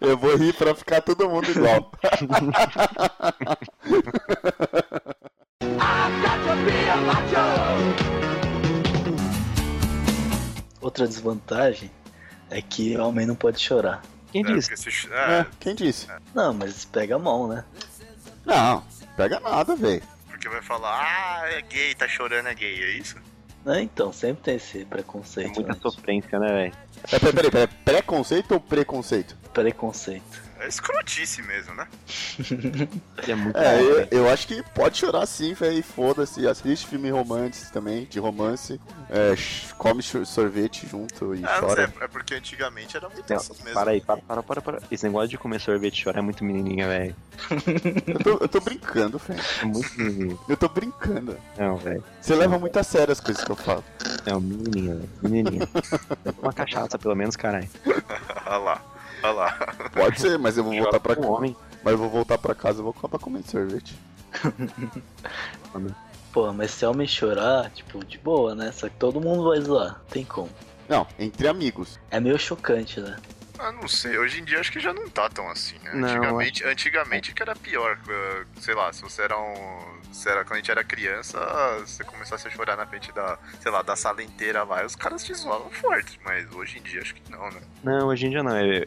Eu 0.00 0.16
vou 0.16 0.36
rir 0.36 0.54
pra 0.54 0.74
ficar 0.74 1.02
todo 1.02 1.28
mundo 1.28 1.50
igual. 1.50 1.90
Outra 10.80 11.06
desvantagem 11.06 11.90
é 12.50 12.62
que 12.62 12.96
homem 12.96 13.26
não 13.26 13.34
pode 13.34 13.60
chorar. 13.60 14.02
Quem 14.32 14.42
É, 14.42 14.54
disse? 14.54 14.76
se- 14.76 15.08
É, 15.12 15.40
é, 15.40 15.46
quem 15.60 15.74
disse? 15.74 16.06
Não, 16.34 16.52
mas 16.54 16.84
pega 16.84 17.16
a 17.16 17.18
mão, 17.18 17.48
né? 17.48 17.64
Não, 18.44 18.82
pega 19.16 19.40
nada, 19.40 19.74
velho. 19.76 20.02
porque 20.28 20.48
vai 20.48 20.62
falar, 20.62 21.02
ah, 21.02 21.48
é 21.50 21.60
gay, 21.62 21.94
tá 21.96 22.06
chorando, 22.06 22.46
é 22.46 22.54
gay, 22.54 22.80
é 22.82 22.90
isso? 22.92 23.16
É, 23.66 23.80
então, 23.82 24.12
sempre 24.12 24.44
tem 24.44 24.54
esse 24.56 24.82
É 24.82 24.84
preconceito. 24.84 25.54
muita 25.56 25.72
né? 25.74 25.78
sofrência, 25.82 26.38
né, 26.38 26.46
velho? 26.46 26.72
É, 27.10 27.18
peraí, 27.18 27.32
peraí, 27.34 27.50
peraí, 27.50 27.66
preconceito 27.84 28.52
ou 28.52 28.60
preconceito? 28.60 29.36
Preconceito. 29.52 30.47
É 30.60 30.66
escrotice 30.66 31.40
mesmo, 31.42 31.74
né? 31.74 31.86
É 33.28 33.34
muito 33.34 33.56
É, 33.58 33.76
bom, 33.78 33.82
eu, 33.84 33.94
velho. 33.96 34.08
eu 34.10 34.28
acho 34.30 34.46
que 34.48 34.62
pode 34.74 34.98
chorar 34.98 35.24
sim, 35.26 35.54
velho. 35.54 35.82
Foda-se. 35.82 36.46
Assiste 36.48 36.86
filme 36.86 37.10
romance 37.10 37.70
também, 37.72 38.04
de 38.06 38.18
romance. 38.18 38.80
É, 39.10 39.34
come 39.76 40.02
sorvete 40.02 40.86
junto 40.88 41.34
e 41.34 41.44
Ah, 41.44 41.60
não 41.60 41.68
sei, 41.70 41.86
chora. 41.86 41.92
é 42.00 42.08
porque 42.08 42.34
antigamente 42.34 42.96
era 42.96 43.08
muito 43.08 43.32
assim 43.32 43.54
mesmo. 43.62 43.72
para 43.74 43.90
aí, 43.92 44.00
para, 44.00 44.20
para, 44.20 44.42
para, 44.42 44.60
para. 44.62 44.78
Esse 44.90 45.04
negócio 45.06 45.28
de 45.28 45.38
comer 45.38 45.60
sorvete 45.60 45.94
e 45.98 46.02
chorar 46.02 46.18
é 46.18 46.22
muito 46.22 46.44
menininha, 46.44 46.86
velho. 46.88 47.16
Eu 48.08 48.18
tô, 48.18 48.30
eu 48.44 48.48
tô 48.48 48.60
brincando, 48.60 49.18
velho. 49.18 49.40
É 49.62 49.64
muito 49.64 49.96
menininha. 49.96 50.38
Eu 50.48 50.56
tô 50.56 50.68
brincando. 50.68 51.36
Não, 51.56 51.76
velho. 51.76 52.02
Você 52.20 52.34
leva 52.34 52.58
muito 52.58 52.76
a 52.78 52.82
sério 52.82 53.12
as 53.12 53.20
coisas 53.20 53.44
que 53.44 53.50
eu 53.50 53.56
falo. 53.56 53.84
Não, 54.26 54.40
menininha, 54.40 54.94
velho. 54.96 55.08
Menininha. 55.22 55.68
Uma 56.42 56.52
cachaça, 56.52 56.98
pelo 56.98 57.14
menos, 57.14 57.36
caralho. 57.36 57.68
Olha 58.46 58.56
lá, 58.58 58.82
olha 59.22 59.32
lá. 59.32 59.52
Pode 59.92 60.20
ser, 60.20 60.38
mas 60.38 60.56
eu 60.58 60.64
vou 60.64 60.74
voltar 60.74 61.00
pra 61.00 61.16
casa. 61.16 61.26
homem. 61.28 61.56
Mas 61.82 61.92
eu 61.92 61.98
vou 61.98 62.08
voltar 62.10 62.38
pra 62.38 62.54
casa 62.54 62.80
e 62.80 62.82
vou 62.82 62.94
acabar 62.96 63.18
comendo 63.18 63.48
sorvete. 63.48 63.94
Pô, 66.32 66.52
mas 66.52 66.70
se 66.70 66.84
homem 66.84 67.06
chorar, 67.06 67.70
tipo, 67.70 68.04
de 68.04 68.18
boa, 68.18 68.54
né? 68.54 68.70
Só 68.72 68.88
que 68.88 68.96
todo 68.96 69.20
mundo 69.20 69.48
vai 69.48 69.60
zoar. 69.60 70.00
Tem 70.10 70.24
como. 70.24 70.50
Não, 70.88 71.06
entre 71.18 71.48
amigos. 71.48 71.98
É 72.10 72.20
meio 72.20 72.38
chocante, 72.38 73.00
né? 73.00 73.16
Ah, 73.58 73.72
não 73.72 73.88
sei, 73.88 74.16
hoje 74.16 74.40
em 74.40 74.44
dia 74.44 74.60
acho 74.60 74.70
que 74.70 74.78
já 74.78 74.92
não 74.92 75.08
tá 75.08 75.28
tão 75.28 75.48
assim, 75.50 75.74
né? 75.82 75.92
Não, 75.94 76.08
antigamente, 76.08 76.64
antigamente 76.64 77.34
que 77.34 77.42
era 77.42 77.56
pior. 77.56 77.98
eh, 78.08 78.44
Sei 78.60 78.74
lá, 78.74 78.92
se 78.92 79.02
você 79.02 79.22
era 79.22 79.36
um. 79.38 79.97
Se 80.12 80.28
era, 80.28 80.44
quando 80.44 80.54
a 80.54 80.56
gente 80.56 80.70
era 80.70 80.82
criança, 80.82 81.38
você 81.80 82.02
começasse 82.04 82.46
a 82.46 82.50
chorar 82.50 82.76
na 82.76 82.86
frente 82.86 83.12
da, 83.12 83.38
sei 83.60 83.70
lá, 83.70 83.82
da 83.82 83.94
sala 83.94 84.22
inteira 84.22 84.64
lá, 84.64 84.84
os 84.84 84.96
caras 84.96 85.22
te 85.24 85.34
zoavam 85.34 85.70
forte, 85.70 86.18
mas 86.24 86.50
hoje 86.52 86.78
em 86.78 86.82
dia 86.82 87.00
acho 87.00 87.14
que 87.14 87.30
não, 87.30 87.50
né? 87.50 87.60
Não, 87.82 88.08
hoje 88.08 88.26
em 88.26 88.30
dia 88.30 88.42
não. 88.42 88.56
É, 88.56 88.78
é, 88.78 88.84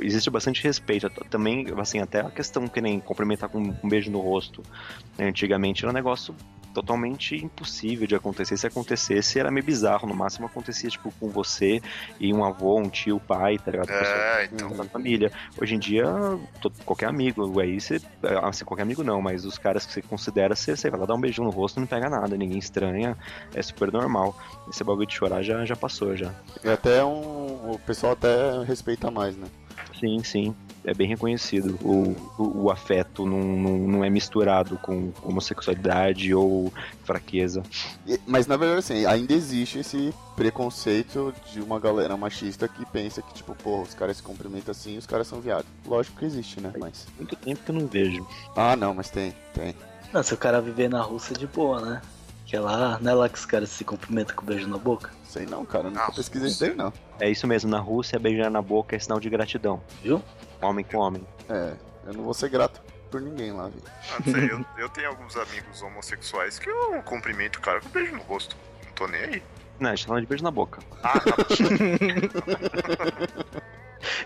existe 0.00 0.30
bastante 0.30 0.62
respeito. 0.62 1.08
Também, 1.28 1.66
assim, 1.78 2.00
até 2.00 2.20
a 2.20 2.30
questão 2.30 2.68
que 2.68 2.80
nem 2.80 3.00
cumprimentar 3.00 3.48
com 3.48 3.58
um 3.58 3.88
beijo 3.88 4.10
no 4.10 4.20
rosto. 4.20 4.62
né, 5.18 5.28
Antigamente 5.28 5.84
era 5.84 5.90
um 5.90 5.94
negócio 5.94 6.34
totalmente 6.72 7.36
impossível 7.36 8.06
de 8.06 8.14
acontecer. 8.14 8.56
Se 8.56 8.66
acontecesse, 8.66 9.38
era 9.38 9.50
meio 9.50 9.64
bizarro. 9.64 10.08
No 10.08 10.14
máximo 10.14 10.46
acontecia, 10.46 10.90
tipo, 10.90 11.12
com 11.20 11.28
você 11.28 11.80
e 12.18 12.32
um 12.32 12.44
avô, 12.44 12.78
um 12.78 12.88
tio, 12.88 13.20
pai, 13.20 13.58
tá 13.58 13.70
ligado? 13.70 13.90
É, 13.90 14.48
então. 14.50 14.70
da 14.76 14.84
família. 14.84 15.30
Hoje 15.60 15.74
em 15.74 15.78
dia, 15.78 16.04
qualquer 16.84 17.06
amigo, 17.06 17.60
aí 17.60 17.80
você. 17.80 18.00
Assim, 18.42 18.64
qualquer 18.64 18.82
amigo 18.82 19.04
não, 19.04 19.20
mas 19.20 19.44
os 19.44 19.58
caras 19.58 19.86
que 19.86 19.92
você 19.92 20.02
considera, 20.02 20.41
você, 20.48 20.76
você 20.76 20.90
vai 20.90 21.00
lá 21.00 21.06
dar 21.06 21.14
um 21.14 21.20
beijinho 21.20 21.44
no 21.46 21.50
rosto 21.50 21.80
não 21.80 21.86
pega 21.86 22.08
nada, 22.08 22.36
ninguém 22.36 22.58
estranha, 22.58 23.16
é 23.54 23.62
super 23.62 23.92
normal. 23.92 24.36
Esse 24.68 24.84
bagulho 24.84 25.06
de 25.06 25.14
chorar 25.14 25.42
já, 25.42 25.64
já 25.64 25.76
passou 25.76 26.16
já. 26.16 26.32
E 26.64 26.68
até 26.68 27.04
um. 27.04 27.72
O 27.72 27.80
pessoal 27.86 28.12
até 28.12 28.62
respeita 28.64 29.10
mais, 29.10 29.36
né? 29.36 29.46
Sim, 29.98 30.22
sim. 30.24 30.54
É 30.84 30.92
bem 30.92 31.06
reconhecido. 31.06 31.78
O, 31.80 32.16
o, 32.36 32.64
o 32.64 32.70
afeto 32.70 33.24
não, 33.24 33.38
não, 33.38 33.78
não 33.78 34.04
é 34.04 34.10
misturado 34.10 34.76
com 34.78 35.12
homossexualidade 35.22 36.34
ou 36.34 36.72
fraqueza. 37.04 37.62
Mas 38.26 38.48
na 38.48 38.56
verdade, 38.56 38.80
assim, 38.80 39.06
ainda 39.06 39.32
existe 39.32 39.78
esse 39.78 40.12
preconceito 40.34 41.32
de 41.52 41.60
uma 41.60 41.78
galera 41.78 42.16
machista 42.16 42.66
que 42.66 42.84
pensa 42.86 43.22
que, 43.22 43.32
tipo, 43.32 43.54
pô, 43.54 43.82
os 43.82 43.94
caras 43.94 44.16
se 44.16 44.22
cumprimentam 44.24 44.72
assim 44.72 44.96
e 44.96 44.98
os 44.98 45.06
caras 45.06 45.28
são 45.28 45.40
viados. 45.40 45.66
Lógico 45.86 46.18
que 46.18 46.24
existe, 46.24 46.60
né? 46.60 46.72
Mas. 46.76 47.06
Muito 47.16 47.36
tempo 47.36 47.60
que 47.64 47.70
eu 47.70 47.74
não 47.76 47.86
vejo. 47.86 48.26
Ah, 48.56 48.74
não, 48.74 48.92
mas 48.92 49.08
tem, 49.08 49.32
tem. 49.54 49.74
Não, 50.12 50.22
se 50.22 50.34
o 50.34 50.36
cara 50.36 50.60
viver 50.60 50.90
na 50.90 51.00
Rússia 51.00 51.34
de 51.36 51.46
boa, 51.46 51.80
né? 51.80 52.02
Que 52.44 52.56
é 52.56 52.60
lá, 52.60 52.98
não 53.00 53.12
é 53.12 53.14
lá 53.14 53.28
que 53.28 53.38
os 53.38 53.46
caras 53.46 53.70
se 53.70 53.84
cumprimentam 53.84 54.34
com 54.36 54.44
beijo 54.44 54.68
na 54.68 54.76
boca, 54.76 55.10
Sei 55.24 55.46
não, 55.46 55.64
cara. 55.64 55.84
Nunca 55.84 56.06
Não. 56.08 56.12
pesquisei 56.14 56.48
isso 56.50 56.60
daí, 56.60 56.74
não. 56.74 56.92
É 57.18 57.30
isso 57.30 57.46
mesmo, 57.46 57.70
na 57.70 57.78
Rússia, 57.78 58.18
beijar 58.18 58.50
na 58.50 58.60
boca 58.60 58.94
é 58.94 58.98
sinal 58.98 59.18
de 59.18 59.30
gratidão. 59.30 59.80
viu? 60.02 60.22
Homem 60.60 60.84
com 60.84 60.98
homem. 60.98 61.26
É, 61.48 61.72
eu 62.06 62.12
não 62.12 62.24
vou 62.24 62.34
ser 62.34 62.50
grato 62.50 62.82
por 63.10 63.22
ninguém 63.22 63.50
lá, 63.52 63.68
velho. 63.68 63.82
Ah, 64.10 64.16
não 64.26 64.32
sei, 64.34 64.50
eu, 64.52 64.62
eu 64.76 64.88
tenho 64.90 65.08
alguns 65.08 65.34
amigos 65.36 65.80
homossexuais 65.80 66.58
que 66.58 66.68
eu 66.68 67.02
cumprimento 67.04 67.56
o 67.56 67.62
cara 67.62 67.80
com 67.80 67.88
beijo 67.88 68.14
no 68.14 68.22
rosto. 68.24 68.54
Não 68.84 68.92
tô 68.92 69.06
nem 69.06 69.22
aí. 69.22 69.42
Não, 69.80 69.88
a 69.88 69.94
gente 69.94 70.04
tá 70.04 70.08
falando 70.08 70.22
de 70.24 70.28
beijo 70.28 70.44
na 70.44 70.50
boca. 70.50 70.80
Ah, 71.02 71.18
tá. 71.18 71.34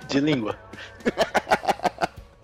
De 0.08 0.20
língua. 0.20 0.58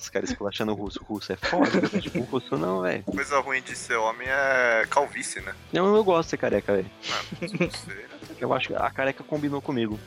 Os 0.02 0.08
caras 0.08 0.30
esculachando 0.30 0.72
o 0.72 0.74
russo. 0.74 1.00
O 1.00 1.04
russo 1.14 1.32
é 1.32 1.36
foda, 1.36 1.80
né? 1.80 1.88
tipo, 2.02 2.18
o 2.18 2.24
russo 2.24 2.58
não, 2.58 2.82
velho. 2.82 3.04
coisa 3.04 3.38
ruim 3.38 3.62
de 3.62 3.76
ser 3.76 3.94
homem 3.94 4.26
é 4.28 4.84
calvície, 4.90 5.40
né? 5.40 5.54
Não, 5.72 5.94
eu 5.94 6.02
gosto 6.02 6.24
de 6.26 6.30
ser 6.30 6.36
careca, 6.38 6.74
velho. 6.74 6.90
Ah, 7.08 7.22
não 7.40 7.70
sei, 7.70 7.94
né? 7.94 8.08
Eu 8.40 8.52
acho 8.52 8.66
que 8.68 8.74
a 8.74 8.90
careca 8.90 9.22
combinou 9.22 9.62
comigo. 9.62 9.98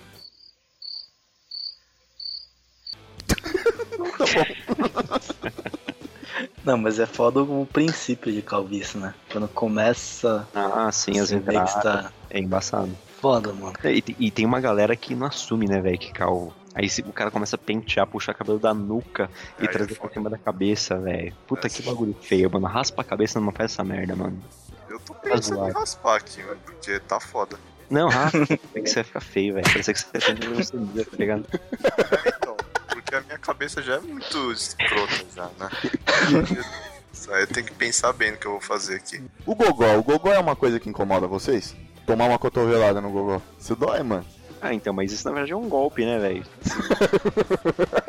Não, 6.63 6.77
mas 6.77 6.99
é 6.99 7.05
foda 7.05 7.41
o 7.43 7.65
princípio 7.71 8.31
de 8.31 8.41
calvície, 8.41 8.97
né? 8.97 9.13
Quando 9.31 9.47
começa, 9.47 10.47
Ah, 10.53 10.91
sim, 10.91 11.19
as 11.19 11.31
entradas. 11.31 11.75
está 11.75 12.11
É 12.29 12.39
embaçado. 12.39 12.95
foda, 13.21 13.53
mano. 13.53 13.73
E, 13.83 14.03
e 14.19 14.31
tem 14.31 14.45
uma 14.45 14.59
galera 14.59 14.95
que 14.95 15.13
não 15.15 15.27
assume, 15.27 15.67
né, 15.67 15.79
velho, 15.79 15.97
que 15.99 16.11
calvo. 16.11 16.53
Aí 16.75 16.89
se 16.89 17.01
o 17.01 17.13
cara 17.13 17.31
começa 17.31 17.55
a 17.55 17.59
pentear, 17.59 18.05
puxar 18.05 18.33
cabelo 18.33 18.59
da 18.59 18.73
nuca 18.73 19.29
e 19.57 19.61
Aí 19.61 19.67
é 19.67 19.71
trazer 19.71 19.95
pra 19.95 20.09
cima 20.09 20.29
da 20.29 20.37
cabeça, 20.37 20.97
velho. 20.97 21.33
Puta 21.47 21.67
É 21.67 21.69
que 21.69 21.81
bagulho 21.81 22.13
feio, 22.21 22.51
mano. 22.51 22.67
Raspa 22.67 23.01
a 23.01 23.05
cabeça 23.05 23.39
não 23.39 23.53
faz 23.53 23.71
essa 23.71 23.83
merda, 23.83 24.13
mano. 24.13 24.37
Eu 24.89 24.99
tô 24.99 25.13
pensando 25.13 25.55
em 25.55 25.57
zoado. 25.59 25.73
raspar 25.79 26.15
aqui, 26.17 26.43
mano, 26.43 26.59
porque 26.65 26.99
tá 26.99 27.17
foda. 27.19 27.57
Não, 27.89 28.09
raspa, 28.09 28.37
é 28.75 28.81
que 28.81 28.89
você 28.89 28.95
vai 28.95 29.03
ficar 29.05 29.19
feio, 29.21 29.53
velho. 29.53 29.65
Parece 29.65 29.93
que 29.93 29.99
você 29.99 30.33
tem 30.33 30.49
leucemia, 30.49 31.05
tá 31.05 31.17
ligado? 31.17 31.45
É, 31.53 32.29
então, 32.29 32.57
porque 32.89 33.15
a 33.15 33.21
minha 33.21 33.37
cabeça 33.37 33.81
já 33.81 33.95
é 33.95 33.99
muito 34.01 34.51
escrota 34.51 35.25
já, 35.33 35.49
né? 35.57 35.69
Isso 37.13 37.31
aí 37.31 37.43
eu 37.43 37.47
tenho 37.47 37.65
que 37.65 37.73
pensar 37.73 38.11
bem 38.11 38.31
no 38.31 38.37
que 38.37 38.45
eu 38.47 38.51
vou 38.51 38.61
fazer 38.61 38.95
aqui. 38.95 39.23
O 39.45 39.55
gogó, 39.55 39.95
o 39.95 40.03
gogó 40.03 40.33
é 40.33 40.39
uma 40.39 40.55
coisa 40.55 40.77
que 40.79 40.89
incomoda 40.89 41.25
vocês? 41.25 41.73
Tomar 42.05 42.25
uma 42.25 42.37
cotovelada 42.37 42.99
no 42.99 43.09
gogó. 43.09 43.41
Isso 43.57 43.75
dói, 43.75 44.03
mano. 44.03 44.25
Ah, 44.65 44.73
então, 44.73 44.91
mas 44.91 45.11
isso 45.11 45.23
na 45.27 45.31
verdade 45.31 45.53
é 45.53 45.55
um 45.55 45.69
golpe, 45.69 46.03
né, 46.03 46.17
velho? 46.17 46.43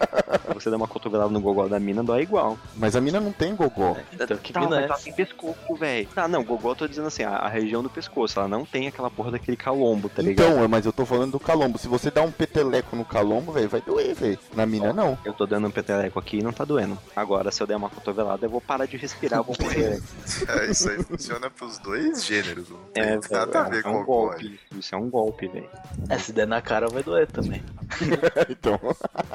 você 0.60 0.70
dá 0.70 0.76
uma 0.76 0.88
cotovelada 0.88 1.30
no 1.30 1.40
gogó 1.40 1.66
da 1.68 1.78
mina, 1.78 2.02
dói 2.02 2.22
igual. 2.22 2.58
Mas 2.76 2.96
a 2.96 3.00
mina 3.00 3.20
não 3.20 3.32
tem 3.32 3.54
gogó. 3.54 3.96
Então, 4.12 4.36
que 4.38 4.52
Tá, 4.52 4.60
mina 4.60 4.76
mas 4.76 4.84
é 4.84 4.88
ela 4.88 4.98
tem 4.98 5.12
pescoço, 5.12 5.74
velho. 5.78 6.08
Ah, 6.16 6.26
não, 6.28 6.42
gogó 6.44 6.70
eu 6.70 6.76
tô 6.76 6.88
dizendo 6.88 7.08
assim, 7.08 7.22
a, 7.22 7.30
a 7.36 7.48
região 7.48 7.82
do 7.82 7.90
pescoço, 7.90 8.38
ela 8.38 8.48
não 8.48 8.64
tem 8.64 8.86
aquela 8.88 9.10
porra 9.10 9.32
daquele 9.32 9.56
calombo, 9.56 10.08
tá 10.08 10.22
ligado? 10.22 10.52
Então, 10.52 10.68
mas 10.68 10.86
eu 10.86 10.92
tô 10.92 11.04
falando 11.04 11.32
do 11.32 11.40
calombo. 11.40 11.78
Se 11.78 11.88
você 11.88 12.10
dá 12.10 12.22
um 12.22 12.30
peteleco 12.30 12.96
no 12.96 13.04
calombo, 13.04 13.52
velho, 13.52 13.68
vai 13.68 13.80
doer, 13.80 14.14
velho. 14.14 14.38
Na 14.54 14.64
mina, 14.66 14.92
não. 14.92 15.18
Eu 15.24 15.32
tô 15.32 15.46
dando 15.46 15.66
um 15.66 15.70
peteleco 15.70 16.18
aqui 16.18 16.38
e 16.38 16.42
não 16.42 16.52
tá 16.52 16.64
doendo. 16.64 16.98
Agora, 17.14 17.50
se 17.50 17.62
eu 17.62 17.66
der 17.66 17.76
uma 17.76 17.90
cotovelada, 17.90 18.46
eu 18.46 18.50
vou 18.50 18.60
parar 18.60 18.86
de 18.86 18.96
respirar, 18.96 19.40
eu 19.40 19.44
vou 19.44 19.56
morrer. 19.60 19.90
velho. 19.90 20.02
É, 20.48 20.70
isso 20.70 20.88
aí 20.88 21.02
funciona 21.02 21.50
pros 21.50 21.78
dois 21.78 22.24
gêneros, 22.24 22.68
não 22.70 22.78
tem 22.92 23.02
É, 23.02 23.18
nada 23.30 23.60
a 23.60 23.62
velho, 23.64 23.70
ver 23.72 23.78
é 23.78 23.82
com 23.82 24.00
um 24.00 24.04
golpe. 24.04 24.60
Isso 24.78 24.94
é 24.94 24.98
um 24.98 25.10
golpe, 25.10 25.48
velho. 25.48 25.68
É, 26.08 26.18
se 26.18 26.32
der 26.32 26.46
na 26.46 26.60
cara 26.62 26.88
vai 26.88 27.02
doer 27.02 27.26
também. 27.26 27.62
então. 28.48 28.78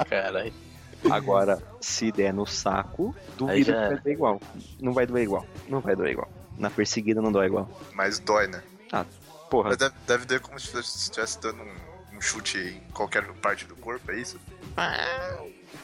Caralho. 0.08 0.52
Agora, 1.10 1.60
se 1.80 2.12
der 2.12 2.32
no 2.32 2.46
saco, 2.46 3.14
duvido 3.36 3.72
já 3.72 3.82
que 3.82 3.88
vai 3.94 3.98
doer 4.02 4.12
igual. 4.14 4.40
Não 4.80 4.92
vai 4.92 5.06
doer 5.06 5.22
igual. 5.24 5.46
Não 5.68 5.80
vai 5.80 5.96
doer 5.96 6.12
igual. 6.12 6.30
Na 6.56 6.70
perseguida 6.70 7.20
não 7.20 7.32
dói 7.32 7.46
igual. 7.46 7.68
Mas 7.94 8.18
dói, 8.18 8.46
né? 8.46 8.62
Porra, 9.50 9.70
Mas 9.70 9.78
deve, 9.78 9.94
deve 10.06 10.24
doer 10.26 10.40
como 10.40 10.58
se 10.60 10.78
estivesse 10.78 11.40
dando 11.40 11.62
um, 11.62 12.16
um 12.16 12.20
chute 12.20 12.58
em 12.58 12.80
qualquer 12.92 13.24
parte 13.34 13.64
do 13.66 13.74
corpo, 13.76 14.10
é 14.10 14.16
isso? 14.16 14.38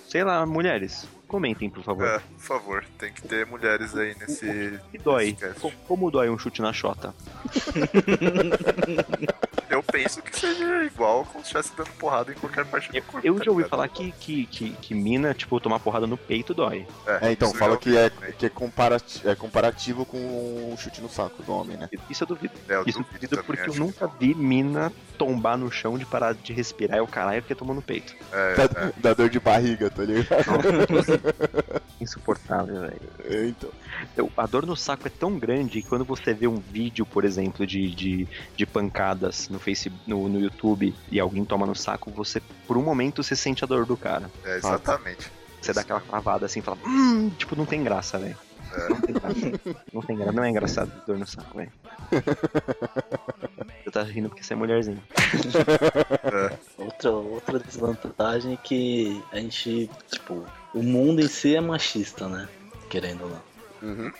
sei 0.08 0.24
lá, 0.24 0.44
mulheres, 0.46 1.06
comentem, 1.26 1.68
por 1.68 1.82
favor. 1.82 2.06
É, 2.06 2.18
por 2.18 2.40
favor, 2.40 2.84
tem 2.98 3.12
que 3.12 3.22
ter 3.22 3.44
mulheres 3.46 3.94
aí 3.96 4.14
nesse. 4.18 4.78
Que 4.90 4.98
dói? 4.98 5.36
Co- 5.60 5.72
Como 5.86 6.10
dói 6.10 6.30
um 6.30 6.38
chute 6.38 6.62
na 6.62 6.72
chota? 6.72 7.14
Eu 9.78 9.82
penso 9.84 10.20
que 10.20 10.36
seja 10.36 10.84
igual 10.84 11.24
como 11.24 11.38
se 11.44 11.50
estivesse 11.56 11.72
dando 11.76 11.90
porrada 11.98 12.32
em 12.32 12.34
qualquer 12.34 12.64
parte 12.64 12.90
do 12.90 12.96
Eu, 12.96 13.02
corpo. 13.04 13.24
eu 13.26 13.34
tá 13.38 13.44
já 13.44 13.50
ouvi 13.52 13.62
ligado? 13.62 13.70
falar 13.70 13.88
que, 13.88 14.10
que, 14.10 14.44
que, 14.46 14.70
que 14.72 14.92
mina, 14.94 15.32
tipo, 15.32 15.60
tomar 15.60 15.78
porrada 15.78 16.04
no 16.04 16.16
peito 16.16 16.52
dói. 16.52 16.84
É, 17.06 17.30
então, 17.30 17.48
isso 17.48 17.58
fala 17.58 17.74
eu 17.74 17.78
que 17.78 17.96
é, 17.96 18.10
que 18.36 18.46
é, 18.46 18.48
comparati 18.48 19.28
é 19.28 19.36
comparativo 19.36 20.04
com 20.04 20.18
um 20.72 20.76
chute 20.76 21.00
no 21.00 21.08
saco 21.08 21.44
do 21.44 21.52
homem, 21.52 21.76
né? 21.76 21.88
Isso 22.10 22.24
eu 22.24 22.26
duvido. 22.26 22.54
É, 22.68 22.74
eu 22.74 22.82
Isso 22.86 22.98
eu 22.98 23.04
duvido 23.04 23.20
duvido 23.28 23.28
também, 23.36 23.44
porque 23.46 23.70
eu 23.70 23.74
nunca 23.74 24.08
vi 24.18 24.34
mina 24.34 24.92
tombar 25.16 25.56
no 25.56 25.70
chão 25.70 25.96
de 25.96 26.04
parar 26.04 26.34
de 26.34 26.52
respirar 26.52 26.98
e 26.98 27.00
o 27.00 27.06
caralho 27.06 27.40
porque 27.42 27.54
tomou 27.54 27.74
no 27.74 27.82
peito. 27.82 28.16
É, 28.32 28.54
Dá, 28.56 28.64
é. 28.64 28.92
dá 28.96 29.14
dor 29.14 29.28
de 29.28 29.38
barriga, 29.38 29.88
tá 29.90 30.02
ligado? 30.02 30.26
Insuportável, 32.00 32.80
velho. 32.82 33.00
É, 33.24 33.46
então. 33.46 33.70
A 34.36 34.46
dor 34.46 34.66
no 34.66 34.76
saco 34.76 35.06
é 35.06 35.10
tão 35.10 35.38
grande 35.38 35.82
que 35.82 35.88
quando 35.88 36.04
você 36.04 36.32
vê 36.32 36.46
um 36.46 36.56
vídeo, 36.56 37.04
por 37.06 37.24
exemplo, 37.24 37.66
de, 37.66 37.94
de, 37.94 38.28
de 38.56 38.66
pancadas 38.66 39.48
no 39.48 39.58
Facebook, 39.58 40.02
no, 40.08 40.28
no 40.28 40.40
YouTube 40.40 40.94
e 41.10 41.18
alguém 41.18 41.44
toma 41.44 41.66
no 41.66 41.74
saco, 41.74 42.10
você, 42.10 42.40
por 42.66 42.76
um 42.76 42.82
momento, 42.82 43.22
você 43.22 43.34
sente 43.34 43.64
a 43.64 43.66
dor 43.66 43.86
do 43.86 43.96
cara. 43.96 44.30
É, 44.44 44.56
exatamente. 44.56 45.30
Você 45.60 45.72
dá 45.72 45.80
aquela 45.80 46.00
clavada 46.00 46.46
assim 46.46 46.60
e 46.60 46.62
fala, 46.62 46.78
hum, 46.86 47.30
tipo, 47.30 47.56
não 47.56 47.66
tem 47.66 47.82
graça, 47.82 48.18
velho. 48.18 48.36
É. 48.72 48.88
Não 48.88 49.00
tem 49.00 49.14
graça. 49.14 49.60
não 49.92 50.02
tem 50.02 50.16
graça, 50.16 50.32
não 50.32 50.44
é 50.44 50.50
engraçado 50.50 50.92
dor 51.06 51.18
no 51.18 51.26
saco, 51.26 51.56
velho. 51.56 51.72
Você 53.88 53.92
tá 53.92 54.02
rindo 54.02 54.28
porque 54.28 54.42
você 54.42 54.52
é 54.52 54.56
mulherzinha. 54.56 55.02
Outra, 56.76 57.10
outra 57.10 57.58
desvantagem 57.58 58.52
é 58.52 58.56
que 58.58 59.24
a 59.32 59.36
gente, 59.36 59.88
tipo, 60.10 60.44
o 60.74 60.82
mundo 60.82 61.22
em 61.22 61.28
si 61.28 61.56
é 61.56 61.60
machista, 61.60 62.28
né? 62.28 62.46
Querendo 62.90 63.24
ou 63.24 63.30
não. 63.30 63.42
Uhum. 63.82 64.10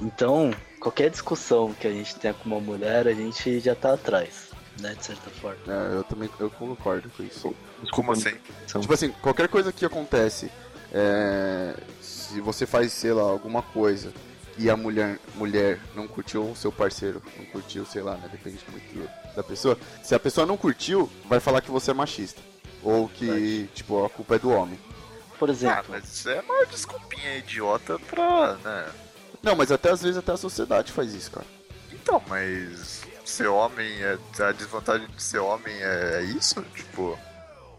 Então, 0.00 0.52
qualquer 0.78 1.10
discussão 1.10 1.72
que 1.74 1.86
a 1.86 1.90
gente 1.92 2.14
tenha 2.16 2.32
com 2.34 2.48
uma 2.48 2.60
mulher, 2.60 3.08
a 3.08 3.12
gente 3.14 3.58
já 3.60 3.74
tá 3.74 3.94
atrás, 3.94 4.48
né? 4.80 4.94
De 4.94 5.04
certa 5.04 5.28
forma. 5.30 5.58
É, 5.66 5.96
eu 5.96 6.04
também 6.04 6.30
eu 6.38 6.48
concordo 6.50 7.10
com 7.16 7.22
isso. 7.22 7.54
Como 7.90 8.12
assim? 8.12 8.34
São- 8.66 8.80
Tipo 8.80 8.94
assim, 8.94 9.10
qualquer 9.22 9.48
coisa 9.48 9.72
que 9.72 9.84
acontece, 9.84 10.50
é, 10.92 11.74
se 12.00 12.40
você 12.40 12.64
faz, 12.66 12.92
sei 12.92 13.12
lá, 13.12 13.22
alguma 13.22 13.60
coisa 13.62 14.12
e 14.56 14.70
a 14.70 14.76
mulher, 14.76 15.18
mulher 15.34 15.80
não 15.94 16.06
curtiu 16.06 16.48
o 16.50 16.56
seu 16.56 16.70
parceiro, 16.70 17.20
não 17.36 17.44
curtiu, 17.46 17.84
sei 17.84 18.02
lá, 18.02 18.14
né? 18.16 18.28
Depende 18.30 18.58
muito 18.70 19.10
da 19.34 19.42
pessoa. 19.42 19.76
Se 20.02 20.14
a 20.14 20.20
pessoa 20.20 20.46
não 20.46 20.56
curtiu, 20.56 21.10
vai 21.28 21.40
falar 21.40 21.60
que 21.60 21.70
você 21.70 21.90
é 21.90 21.94
machista. 21.94 22.40
Ou 22.84 23.08
que, 23.08 23.68
tipo, 23.74 24.04
a 24.04 24.08
culpa 24.10 24.36
é 24.36 24.38
do 24.38 24.50
homem. 24.50 24.78
Por 25.38 25.48
Ah, 25.48 25.52
exemplo, 25.52 25.84
mas 25.88 26.04
isso 26.04 26.28
é 26.30 26.40
uma 26.40 26.66
desculpinha 26.66 27.36
idiota 27.36 27.98
pra, 27.98 28.54
né? 28.56 28.92
Não, 29.42 29.54
mas 29.54 29.70
até 29.70 29.90
às 29.90 30.02
vezes 30.02 30.16
até 30.16 30.32
a 30.32 30.36
sociedade 30.36 30.90
faz 30.92 31.14
isso, 31.14 31.30
cara. 31.30 31.46
Então, 31.92 32.20
mas 32.28 33.02
ser 33.24 33.46
homem 33.46 33.88
é. 34.02 34.18
A 34.42 34.52
desvantagem 34.52 35.06
de 35.08 35.22
ser 35.22 35.38
homem 35.38 35.74
é, 35.80 36.16
é 36.20 36.22
isso? 36.22 36.60
Tipo. 36.74 37.18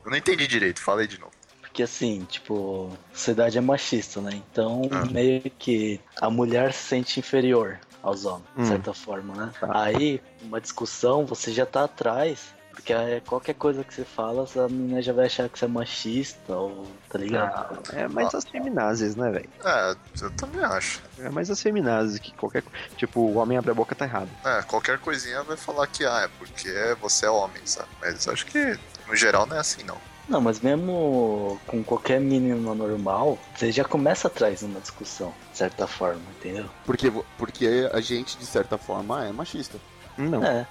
Eu 0.05 0.11
não 0.11 0.17
entendi 0.17 0.47
direito, 0.47 0.79
falei 0.81 1.05
de 1.07 1.19
novo. 1.19 1.31
porque 1.61 1.83
assim, 1.83 2.25
tipo, 2.25 2.97
a 3.13 3.15
sociedade 3.17 3.57
é 3.57 3.61
machista, 3.61 4.19
né? 4.21 4.31
Então, 4.51 4.81
Ah. 4.91 5.05
meio 5.05 5.41
que 5.51 5.99
a 6.19 6.29
mulher 6.29 6.73
se 6.73 6.83
sente 6.87 7.19
inferior 7.19 7.79
aos 8.01 8.25
homens, 8.25 8.47
de 8.55 8.61
Hum. 8.63 8.65
certa 8.65 8.93
forma, 8.93 9.35
né? 9.35 9.51
Tá. 9.59 9.67
Aí, 9.83 10.19
uma 10.41 10.59
discussão, 10.59 11.25
você 11.25 11.51
já 11.53 11.65
tá 11.67 11.83
atrás. 11.83 12.39
Porque 12.79 12.93
é, 12.93 13.21
qualquer 13.25 13.55
coisa 13.55 13.83
que 13.83 13.93
você 13.93 14.05
fala, 14.05 14.47
a 14.55 14.69
menina 14.69 15.01
já 15.01 15.11
vai 15.11 15.25
achar 15.25 15.49
que 15.49 15.59
você 15.59 15.65
é 15.65 15.67
machista, 15.67 16.53
ou 16.53 16.87
tá 17.09 17.17
ligado? 17.19 17.77
É 17.91 18.07
mais 18.07 18.33
as 18.33 18.45
feminazes, 18.45 19.17
né, 19.17 19.29
velho? 19.29 19.49
É, 19.65 19.95
eu 20.21 20.31
também 20.31 20.63
acho. 20.63 21.01
É 21.19 21.29
mais 21.29 21.51
as 21.51 21.61
feminazes 21.61 22.19
que 22.19 22.33
qualquer. 22.33 22.63
Tipo, 22.95 23.19
o 23.19 23.35
homem 23.35 23.57
abre 23.57 23.71
a 23.71 23.73
boca 23.73 23.93
tá 23.93 24.05
errado. 24.05 24.29
É, 24.45 24.61
qualquer 24.61 24.97
coisinha 24.97 25.43
vai 25.43 25.57
falar 25.57 25.87
que, 25.87 26.05
ah, 26.05 26.21
é 26.21 26.29
porque 26.39 26.69
você 27.01 27.25
é 27.25 27.29
homem, 27.29 27.61
sabe? 27.65 27.89
Mas 27.99 28.25
acho 28.29 28.45
que, 28.45 28.79
no 29.05 29.15
geral, 29.15 29.45
não 29.45 29.57
é 29.57 29.59
assim, 29.59 29.83
não. 29.83 29.97
Não, 30.29 30.39
mas 30.39 30.61
mesmo 30.61 31.59
com 31.67 31.83
qualquer 31.83 32.21
menina 32.21 32.55
normal, 32.73 33.37
você 33.53 33.73
já 33.73 33.83
começa 33.83 34.29
atrás 34.29 34.61
numa 34.61 34.79
discussão, 34.79 35.33
de 35.51 35.57
certa 35.57 35.85
forma, 35.85 36.21
entendeu? 36.37 36.65
Porque, 36.85 37.11
porque 37.37 37.89
a 37.91 37.99
gente, 37.99 38.37
de 38.37 38.45
certa 38.45 38.77
forma, 38.77 39.25
é 39.25 39.33
machista. 39.33 39.77
Não, 40.17 40.43
É. 40.43 40.65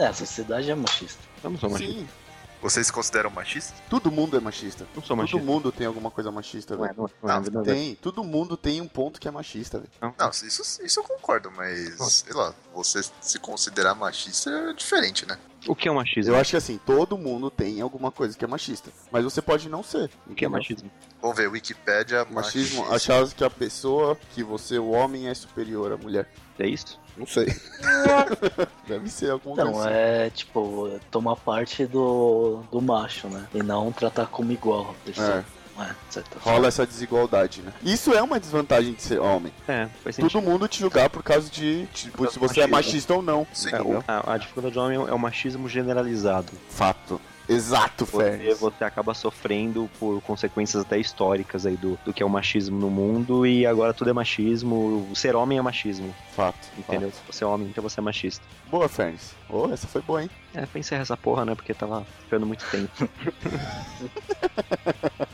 É, 0.00 0.06
a 0.06 0.14
sociedade 0.14 0.70
é 0.70 0.74
machista. 0.74 1.22
eu 1.44 1.50
não 1.50 1.58
sou 1.58 1.68
machista. 1.70 1.92
Sim, 1.92 2.08
Vocês 2.62 2.86
se 2.86 2.92
consideram 2.92 3.30
machistas? 3.30 3.74
todo 3.88 4.10
mundo 4.10 4.36
é 4.36 4.40
machista. 4.40 4.84
Não 4.94 5.02
sou 5.02 5.16
Todo 5.16 5.18
machista. 5.18 5.42
mundo 5.44 5.70
tem 5.72 5.86
alguma 5.86 6.10
coisa 6.10 6.30
machista, 6.30 6.76
Não 6.76 6.84
é, 6.84 6.88
velho. 6.88 6.98
não 6.98 7.06
é, 7.06 7.10
não 7.22 7.30
é, 7.30 7.40
Não, 7.40 7.50
não 7.52 7.60
é, 7.62 7.64
Tem, 7.64 7.94
todo 7.96 8.24
mundo 8.24 8.56
tem 8.56 8.80
um 8.80 8.88
ponto 8.88 9.20
que 9.20 9.28
é 9.28 9.30
machista, 9.30 9.78
velho. 9.78 9.90
não. 10.00 10.14
Não, 10.18 10.30
isso, 10.30 10.82
isso 10.84 11.00
eu 11.00 11.04
concordo, 11.04 11.50
mas, 11.50 11.96
sei 12.12 12.32
lá, 12.34 12.54
você 12.74 13.00
se 13.20 13.38
considerar 13.38 13.94
machista 13.94 14.50
é 14.50 14.72
diferente, 14.72 15.26
né? 15.26 15.38
O 15.68 15.74
que 15.74 15.88
é 15.88 15.90
o 15.90 15.94
machismo? 15.94 16.32
Eu 16.34 16.38
acho 16.40 16.50
que 16.52 16.56
assim, 16.56 16.80
todo 16.86 17.18
mundo 17.18 17.50
tem 17.50 17.80
alguma 17.80 18.10
coisa 18.10 18.36
que 18.36 18.44
é 18.44 18.48
machista. 18.48 18.90
Mas 19.12 19.24
você 19.24 19.42
pode 19.42 19.68
não 19.68 19.82
ser. 19.82 20.10
O 20.26 20.34
que 20.34 20.44
é 20.44 20.48
machismo? 20.48 20.90
Vamos 21.20 21.36
ver, 21.36 21.48
Wikipédia, 21.48 22.24
Machismo, 22.30 22.78
machismo. 22.86 22.94
achar 22.94 23.28
que 23.28 23.44
a 23.44 23.50
pessoa, 23.50 24.16
que 24.34 24.42
você, 24.42 24.78
o 24.78 24.90
homem, 24.90 25.28
é 25.28 25.34
superior 25.34 25.92
à 25.92 25.96
mulher. 25.98 26.26
É 26.58 26.66
isso? 26.66 26.98
Não 27.16 27.26
sei. 27.26 27.46
Deve 28.88 29.10
ser 29.10 29.30
alguma 29.30 29.56
Não, 29.56 29.72
coisa 29.72 29.88
assim. 29.88 29.98
é 29.98 30.30
tipo, 30.30 30.98
tomar 31.10 31.36
parte 31.36 31.84
do, 31.86 32.62
do 32.70 32.80
macho, 32.80 33.28
né? 33.28 33.46
E 33.54 33.62
não 33.62 33.92
tratar 33.92 34.26
como 34.26 34.52
igual 34.52 34.90
a 34.90 35.04
pessoa. 35.06 35.38
É, 35.38 35.44
É, 35.78 35.94
rola 36.40 36.68
essa 36.68 36.86
desigualdade, 36.86 37.62
né? 37.62 37.72
Isso 37.82 38.12
é 38.12 38.22
uma 38.22 38.38
desvantagem 38.38 38.92
de 38.92 39.02
ser 39.02 39.18
homem. 39.18 39.52
É, 39.66 39.88
faz 40.04 40.16
sentido. 40.16 40.32
Todo 40.32 40.44
mundo 40.44 40.68
te 40.68 40.80
julgar 40.80 41.08
por 41.08 41.22
causa 41.22 41.48
de, 41.50 41.86
tipo, 41.94 42.30
se 42.30 42.38
você 42.38 42.60
é 42.60 42.66
machista 42.66 43.14
ou 43.14 43.22
não. 43.22 43.46
Sim. 43.52 43.74
É, 43.74 43.80
o- 43.80 44.04
a, 44.06 44.34
a 44.34 44.38
dificuldade 44.38 44.74
do 44.74 44.80
homem 44.80 44.98
é 44.98 45.12
o 45.12 45.18
machismo 45.18 45.68
generalizado. 45.68 46.52
Fato. 46.68 47.20
Exato, 47.48 48.06
Porque 48.06 48.30
Fer. 48.30 48.54
você 48.54 48.84
acaba 48.84 49.12
sofrendo 49.12 49.90
por 49.98 50.20
consequências 50.22 50.82
até 50.82 50.96
históricas 50.98 51.66
aí 51.66 51.76
do, 51.76 51.98
do 52.04 52.12
que 52.12 52.22
é 52.22 52.26
o 52.26 52.30
machismo 52.30 52.78
no 52.78 52.88
mundo 52.88 53.44
e 53.44 53.66
agora 53.66 53.92
tudo 53.92 54.10
é 54.10 54.12
machismo. 54.12 55.08
O 55.10 55.16
ser 55.16 55.34
homem 55.34 55.58
é 55.58 55.62
machismo, 55.62 56.14
Fato. 56.36 56.68
entendeu? 56.78 57.10
fato. 57.10 57.20
Se 57.26 57.32
você 57.38 57.42
é 57.42 57.46
homem, 57.48 57.66
então 57.68 57.82
você 57.82 57.98
é 57.98 58.02
machista. 58.04 58.44
Boa, 58.70 58.88
Fernes. 58.88 59.34
Oh, 59.48 59.68
essa 59.72 59.88
foi 59.88 60.00
boa, 60.00 60.22
hein? 60.22 60.30
É, 60.54 60.64
pra 60.64 60.78
encerrar 60.78 61.02
essa 61.02 61.16
porra, 61.16 61.44
né? 61.44 61.56
Porque 61.56 61.74
tava 61.74 62.06
ficando 62.22 62.46
muito 62.46 62.64
tempo. 62.70 63.08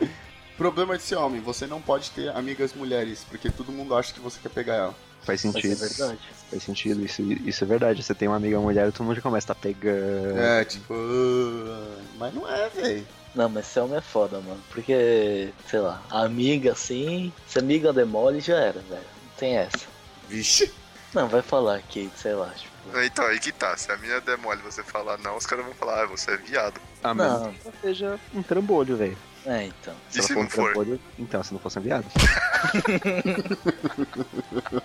Problema 0.56 0.96
de 0.96 1.02
ser 1.02 1.16
homem, 1.16 1.40
você 1.40 1.66
não 1.66 1.80
pode 1.80 2.10
ter 2.10 2.28
amigas 2.36 2.72
mulheres, 2.74 3.24
porque 3.28 3.50
todo 3.50 3.72
mundo 3.72 3.96
acha 3.96 4.12
que 4.12 4.20
você 4.20 4.38
quer 4.40 4.50
pegar 4.50 4.74
ela. 4.74 4.94
Faz 5.24 5.44
Mas 5.44 5.54
é 5.56 5.60
sentido. 5.60 5.78
verdade. 5.78 6.18
Faz 6.50 6.62
sentido, 6.62 7.04
isso, 7.04 7.22
isso 7.22 7.64
é 7.64 7.66
verdade. 7.66 8.02
Você 8.02 8.14
tem 8.14 8.28
uma 8.28 8.36
amiga 8.36 8.58
mulher 8.60 8.88
e 8.88 8.92
todo 8.92 9.04
mundo 9.06 9.16
já 9.16 9.22
começa 9.22 9.52
a 9.52 9.54
tá 9.54 9.60
pegando. 9.60 10.38
É, 10.38 10.64
tipo. 10.64 10.92
"Ah", 10.94 12.02
Mas 12.18 12.34
não 12.34 12.48
é, 12.48 12.68
velho. 12.68 13.06
Não, 13.34 13.48
mas 13.48 13.66
ser 13.66 13.80
homem 13.80 13.96
é 13.96 14.00
foda, 14.00 14.40
mano. 14.40 14.60
Porque, 14.70 15.50
sei 15.68 15.78
lá, 15.80 16.02
amiga 16.10 16.72
assim, 16.72 17.32
se 17.46 17.58
amiga 17.58 17.92
demole, 17.92 18.40
já 18.40 18.56
era, 18.58 18.80
velho. 18.80 19.00
Não 19.00 19.36
tem 19.38 19.56
essa. 19.56 19.86
Vixe. 20.28 20.72
Não, 21.14 21.28
vai 21.28 21.40
falar 21.42 21.80
que, 21.82 22.10
sei 22.16 22.34
lá, 22.34 22.50
tipo. 22.50 22.72
Então, 23.02 23.24
aí 23.26 23.38
que 23.38 23.52
tá. 23.52 23.76
Se 23.76 23.90
a 23.92 23.96
mina 23.96 24.20
der 24.20 24.36
mole 24.38 24.60
e 24.60 24.64
você 24.70 24.82
falar 24.82 25.16
não, 25.18 25.36
os 25.36 25.46
caras 25.46 25.64
vão 25.64 25.74
falar, 25.74 26.02
ah, 26.02 26.06
você 26.06 26.32
é 26.32 26.36
viado. 26.36 26.80
Ah, 27.02 27.14
mas 27.14 27.32
Não. 27.32 27.54
não 27.64 27.72
seja 27.80 28.18
um 28.34 28.42
trambolho, 28.42 28.96
velho. 28.96 29.16
É, 29.44 29.64
então. 29.66 29.94
E 30.14 30.22
se 30.22 30.32
não 30.34 30.48
for? 30.48 30.64
trambolho, 30.72 31.00
então, 31.18 31.42
se 31.42 31.52
não 31.52 31.58
fosse 31.60 31.78
um 31.78 31.82
viado. 31.82 32.04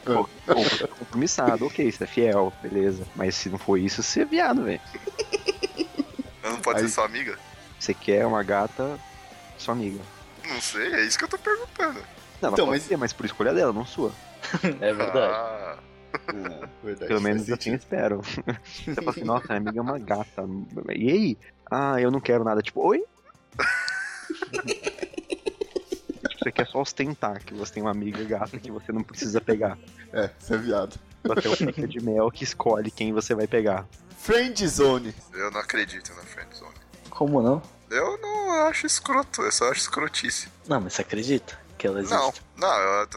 Pô, 0.04 0.30
pô, 0.46 0.88
compromissado, 1.00 1.66
ok, 1.66 1.92
você 1.92 2.04
é 2.04 2.08
fiel, 2.08 2.52
beleza. 2.62 3.06
Mas 3.16 3.36
se 3.36 3.50
não 3.50 3.58
for 3.58 3.78
isso, 3.78 4.02
você 4.02 4.22
é 4.22 4.26
viado, 4.26 4.64
velho. 4.64 4.82
Ela 6.44 6.54
não 6.54 6.62
pode 6.62 6.80
Aí- 6.80 6.88
ser 6.88 6.94
sua 6.94 7.06
amiga? 7.06 7.38
Você 7.80 7.94
quer 7.94 8.26
uma 8.26 8.42
gata, 8.44 9.00
sua 9.58 9.74
amiga. 9.74 10.00
Não 10.48 10.60
sei, 10.62 10.94
é 10.94 11.02
isso 11.06 11.18
que 11.18 11.26
eu 11.26 11.30
tô 11.30 11.38
perguntando. 11.38 12.00
Não, 12.42 12.52
Então, 12.54 12.66
mas- 12.68 12.84
ser, 12.84 12.98
mas 12.98 13.14
por 13.14 13.26
escolha 13.26 13.54
dela, 13.54 13.72
não 13.74 13.86
sua. 13.86 14.12
É 14.82 14.94
verdade. 14.94 15.34
Ah, 15.36 15.78
É, 16.30 16.68
verdade. 16.84 17.08
Pelo 17.08 17.22
menos 17.22 17.50
assim 17.52 17.74
espero. 17.74 18.22
Você 18.64 18.94
fala 18.96 19.12
assim, 19.12 19.24
nossa, 19.24 19.46
minha 19.48 19.58
amiga 19.58 19.80
é 19.80 19.82
uma 19.82 20.00
gata. 20.00 20.44
E 20.96 21.12
aí? 21.12 21.38
Ah, 21.70 22.02
eu 22.02 22.10
não 22.10 22.20
quero 22.20 22.44
nada. 22.44 22.62
Tipo, 22.62 22.82
oi? 22.88 23.04
Você 26.40 26.52
quer 26.52 26.68
só 26.68 26.82
ostentar 26.82 27.44
que 27.44 27.54
você 27.54 27.74
tem 27.74 27.84
uma 27.84 27.92
amiga 27.92 28.24
gata 28.24 28.58
que 28.60 28.72
você 28.72 28.92
não 28.92 29.04
precisa 29.04 29.42
pegar. 29.42 29.78
É, 30.14 30.30
você 30.40 30.54
é 30.54 30.58
viado. 30.58 31.00
Você 31.24 31.48
é 31.48 31.52
o 31.52 31.58
pica 31.58 31.88
de 31.88 32.00
mel 32.00 32.32
que 32.32 32.44
escolhe 32.44 32.90
quem 32.92 33.12
você 33.12 33.36
vai 33.36 33.48
pegar. 33.48 33.86
Friend 34.20 34.68
Zone. 34.68 35.14
eu 35.34 35.52
não 35.52 35.60
acredito 35.60 36.14
na 36.16 36.22
friendzone. 36.24 36.74
Como 37.10 37.42
não? 37.42 37.62
Eu 37.90 38.18
não 38.20 38.68
acho 38.68 38.86
escroto, 38.86 39.42
eu 39.42 39.52
só 39.52 39.72
acho 39.72 39.82
escrotice. 39.82 40.48
Não, 40.68 40.80
mas 40.82 40.94
você 40.94 41.02
acredita 41.02 41.58
que 41.78 41.88
ela 41.88 42.00
existe? 42.00 42.16
Não, 42.16 42.34
não, 42.58 42.78
eu- 42.80 43.08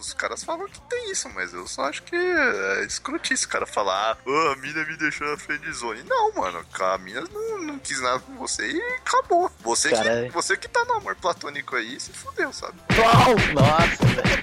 os 0.00 0.14
caras 0.14 0.42
falam 0.42 0.66
que 0.66 0.80
tem 0.82 1.12
isso, 1.12 1.28
mas 1.30 1.52
eu 1.52 1.66
só 1.66 1.84
acho 1.84 2.02
que 2.02 2.16
é 2.16 2.84
escrotice. 2.84 3.46
O 3.46 3.48
cara 3.48 3.66
falar, 3.66 4.18
ah, 4.26 4.52
a 4.52 4.56
mina 4.56 4.84
me 4.84 4.96
deixou 4.96 5.26
na 5.28 5.36
friendzone. 5.36 6.02
Não, 6.04 6.32
mano, 6.32 6.64
a 6.78 6.98
mina 6.98 7.22
não, 7.32 7.58
não 7.58 7.78
quis 7.78 8.00
nada 8.00 8.18
com 8.20 8.36
você 8.36 8.66
e 8.70 8.82
acabou. 8.96 9.50
Você, 9.60 9.90
que, 9.90 10.30
você 10.30 10.56
que 10.56 10.68
tá 10.68 10.84
no 10.84 10.94
amor 10.94 11.14
platônico 11.16 11.76
aí, 11.76 12.00
se 12.00 12.12
fudeu, 12.12 12.52
sabe? 12.52 12.78
Nossa, 13.54 14.06
velho. 14.06 14.42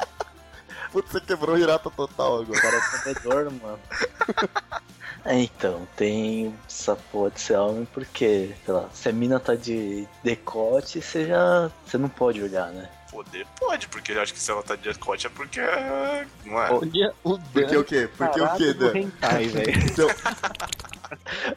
Putz, 0.90 1.12
você 1.12 1.20
quebrou 1.20 1.54
o 1.54 1.58
Hirata 1.58 1.88
total 1.90 2.40
agora. 2.40 2.60
cara 2.60 2.76
é 2.76 3.44
mano. 3.44 3.80
É, 5.24 5.38
então, 5.38 5.86
tem 5.96 6.54
essa 6.66 6.96
porra 6.96 7.30
de 7.30 7.40
ser 7.40 7.56
homem 7.56 7.86
porque, 7.92 8.54
sei 8.64 8.74
lá, 8.74 8.88
se 8.92 9.08
a 9.08 9.12
mina 9.12 9.38
tá 9.38 9.54
de 9.54 10.06
decote, 10.24 11.00
você 11.02 11.26
já. 11.26 11.70
Você 11.86 11.98
não 11.98 12.08
pode 12.08 12.42
olhar, 12.42 12.68
né? 12.72 12.88
Poder 13.10 13.44
pode, 13.58 13.88
porque 13.88 14.12
eu 14.12 14.22
acho 14.22 14.32
que 14.32 14.38
se 14.38 14.50
ela 14.50 14.62
tá 14.62 14.76
de 14.76 14.82
decote 14.82 15.26
é 15.26 15.30
porque. 15.30 15.60
é- 15.60 16.26
Não 16.44 16.62
é? 16.62 16.70
Olha 16.72 17.14
o 17.24 17.38
Por 17.38 17.66
que 17.66 17.76
o 17.76 17.84
quê? 17.84 18.08
Por 18.16 18.30
que 18.30 18.40
o 18.40 18.54
quê, 18.56 18.72
Dan? 18.72 18.96
hentai, 18.98 19.46
velho. 19.48 19.94
Seu... 19.94 20.08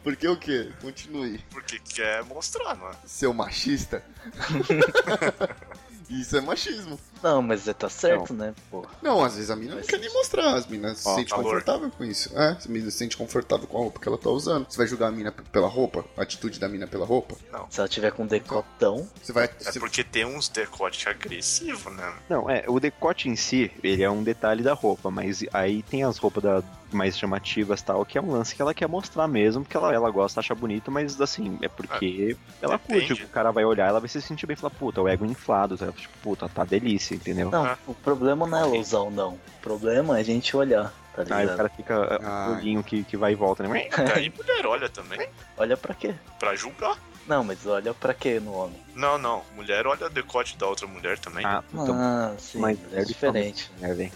Por 0.02 0.16
que 0.16 0.28
o 0.28 0.36
quê? 0.36 0.72
Continue. 0.82 1.38
Porque 1.50 1.78
quer 1.78 2.24
mostrar, 2.24 2.74
não 2.76 2.88
é? 2.88 2.92
Seu 3.06 3.32
machista? 3.32 4.04
Isso 6.08 6.36
é 6.36 6.40
machismo. 6.40 6.98
Não, 7.22 7.40
mas 7.40 7.64
tá 7.78 7.88
certo, 7.88 8.34
né, 8.34 8.54
pô? 8.70 8.86
Não, 9.02 9.24
às 9.24 9.34
vezes 9.36 9.50
a 9.50 9.56
mina 9.56 9.76
não 9.76 9.82
quer 9.82 9.98
nem 9.98 10.12
mostrar. 10.12 10.54
As 10.54 10.66
minas 10.66 10.98
se 10.98 11.04
valor. 11.04 11.26
confortável 11.44 11.90
com 11.90 12.04
isso. 12.04 12.30
É, 12.38 12.50
a 12.50 12.68
mina 12.68 12.90
se 12.90 12.98
sente 12.98 13.16
confortável 13.16 13.66
com 13.66 13.78
a 13.78 13.80
roupa 13.80 13.98
que 13.98 14.06
ela 14.06 14.18
tá 14.18 14.28
usando. 14.28 14.66
Você 14.68 14.76
vai 14.76 14.86
julgar 14.86 15.08
a 15.08 15.12
mina 15.12 15.32
pela 15.32 15.66
roupa? 15.66 16.04
A 16.16 16.22
atitude 16.22 16.60
da 16.60 16.68
mina 16.68 16.86
pela 16.86 17.06
roupa? 17.06 17.34
Se 17.70 17.80
ela 17.80 17.88
tiver 17.88 18.12
com 18.12 18.26
decotão, 18.26 19.08
Você 19.22 19.32
vai. 19.32 19.44
É 19.46 19.48
você- 19.72 19.80
porque 19.80 20.04
tem 20.04 20.24
uns 20.26 20.48
decote 20.48 21.08
agressivo, 21.08 21.88
né? 21.90 22.12
Não, 22.28 22.48
é, 22.50 22.64
o 22.68 22.78
decote 22.78 23.28
em 23.28 23.36
si, 23.36 23.70
ele 23.82 24.02
é 24.02 24.10
um 24.10 24.22
detalhe 24.22 24.62
da 24.62 24.74
roupa, 24.74 25.10
mas 25.10 25.42
aí 25.52 25.82
tem 25.82 26.04
as 26.04 26.18
roupas 26.18 26.42
da, 26.42 26.62
mais 26.94 27.18
chamativas 27.18 27.82
tal, 27.82 28.04
que 28.04 28.16
é 28.16 28.20
um 28.22 28.30
lance 28.30 28.54
que 28.54 28.62
ela 28.62 28.72
quer 28.72 28.88
mostrar 28.88 29.26
mesmo, 29.28 29.62
porque 29.64 29.76
ela, 29.76 29.92
ela 29.92 30.10
gosta, 30.10 30.40
acha 30.40 30.54
bonito, 30.54 30.90
mas 30.90 31.20
assim, 31.20 31.58
é 31.62 31.68
porque 31.68 32.36
ela 32.62 32.78
depende. 32.78 33.08
curte, 33.08 33.24
o 33.24 33.28
cara 33.28 33.50
vai 33.50 33.64
olhar, 33.64 33.88
ela 33.88 34.00
vai 34.00 34.08
se 34.08 34.22
sentir 34.22 34.46
bem 34.46 34.54
e 34.54 34.56
falar, 34.56 34.70
puta, 34.74 35.02
o 35.02 35.08
ego 35.08 35.24
inflado, 35.26 35.76
tá? 35.76 35.86
tipo, 35.92 36.14
puta, 36.22 36.48
tá 36.48 36.64
delícia, 36.64 37.14
entendeu? 37.14 37.50
Não, 37.50 37.64
Ah. 37.66 37.78
o 37.86 37.94
problema 37.94 38.46
não 38.46 38.58
é 38.58 38.64
ou 38.96 39.10
não. 39.10 39.34
O 39.34 39.40
problema 39.62 40.16
é 40.18 40.20
a 40.20 40.24
gente 40.24 40.56
olhar, 40.56 40.92
tá 41.14 41.22
Aí 41.22 41.26
o 41.26 41.40
ligado? 41.40 41.56
cara 41.56 41.68
fica 41.68 42.18
Ah. 42.22 42.48
uh, 42.50 42.56
olhinho 42.56 42.82
que, 42.82 43.02
que 43.04 43.16
vai 43.16 43.32
e 43.32 43.34
volta, 43.34 43.62
né? 43.66 43.88
Aí 44.14 44.32
mulher 44.36 44.66
olha 44.66 44.88
também, 44.88 45.28
Olha 45.56 45.76
pra 45.76 45.94
quê? 45.94 46.14
pra 46.38 46.54
julgar. 46.54 46.96
Não, 47.26 47.42
mas 47.42 47.64
olha 47.66 47.94
pra 47.94 48.12
quê 48.12 48.38
no 48.38 48.52
homem? 48.52 48.76
Não, 48.94 49.16
não. 49.16 49.42
Mulher 49.56 49.86
olha 49.86 50.06
o 50.06 50.10
decote 50.10 50.58
da 50.58 50.66
outra 50.66 50.86
mulher 50.86 51.18
também. 51.18 51.42
Ah, 51.46 51.62
puta, 51.62 51.90
Ah, 51.94 52.34
sim, 52.38 52.58
mas 52.58 52.78
é 52.92 53.02
diferente. 53.02 53.70
né, 53.80 53.94
velho? 53.94 54.12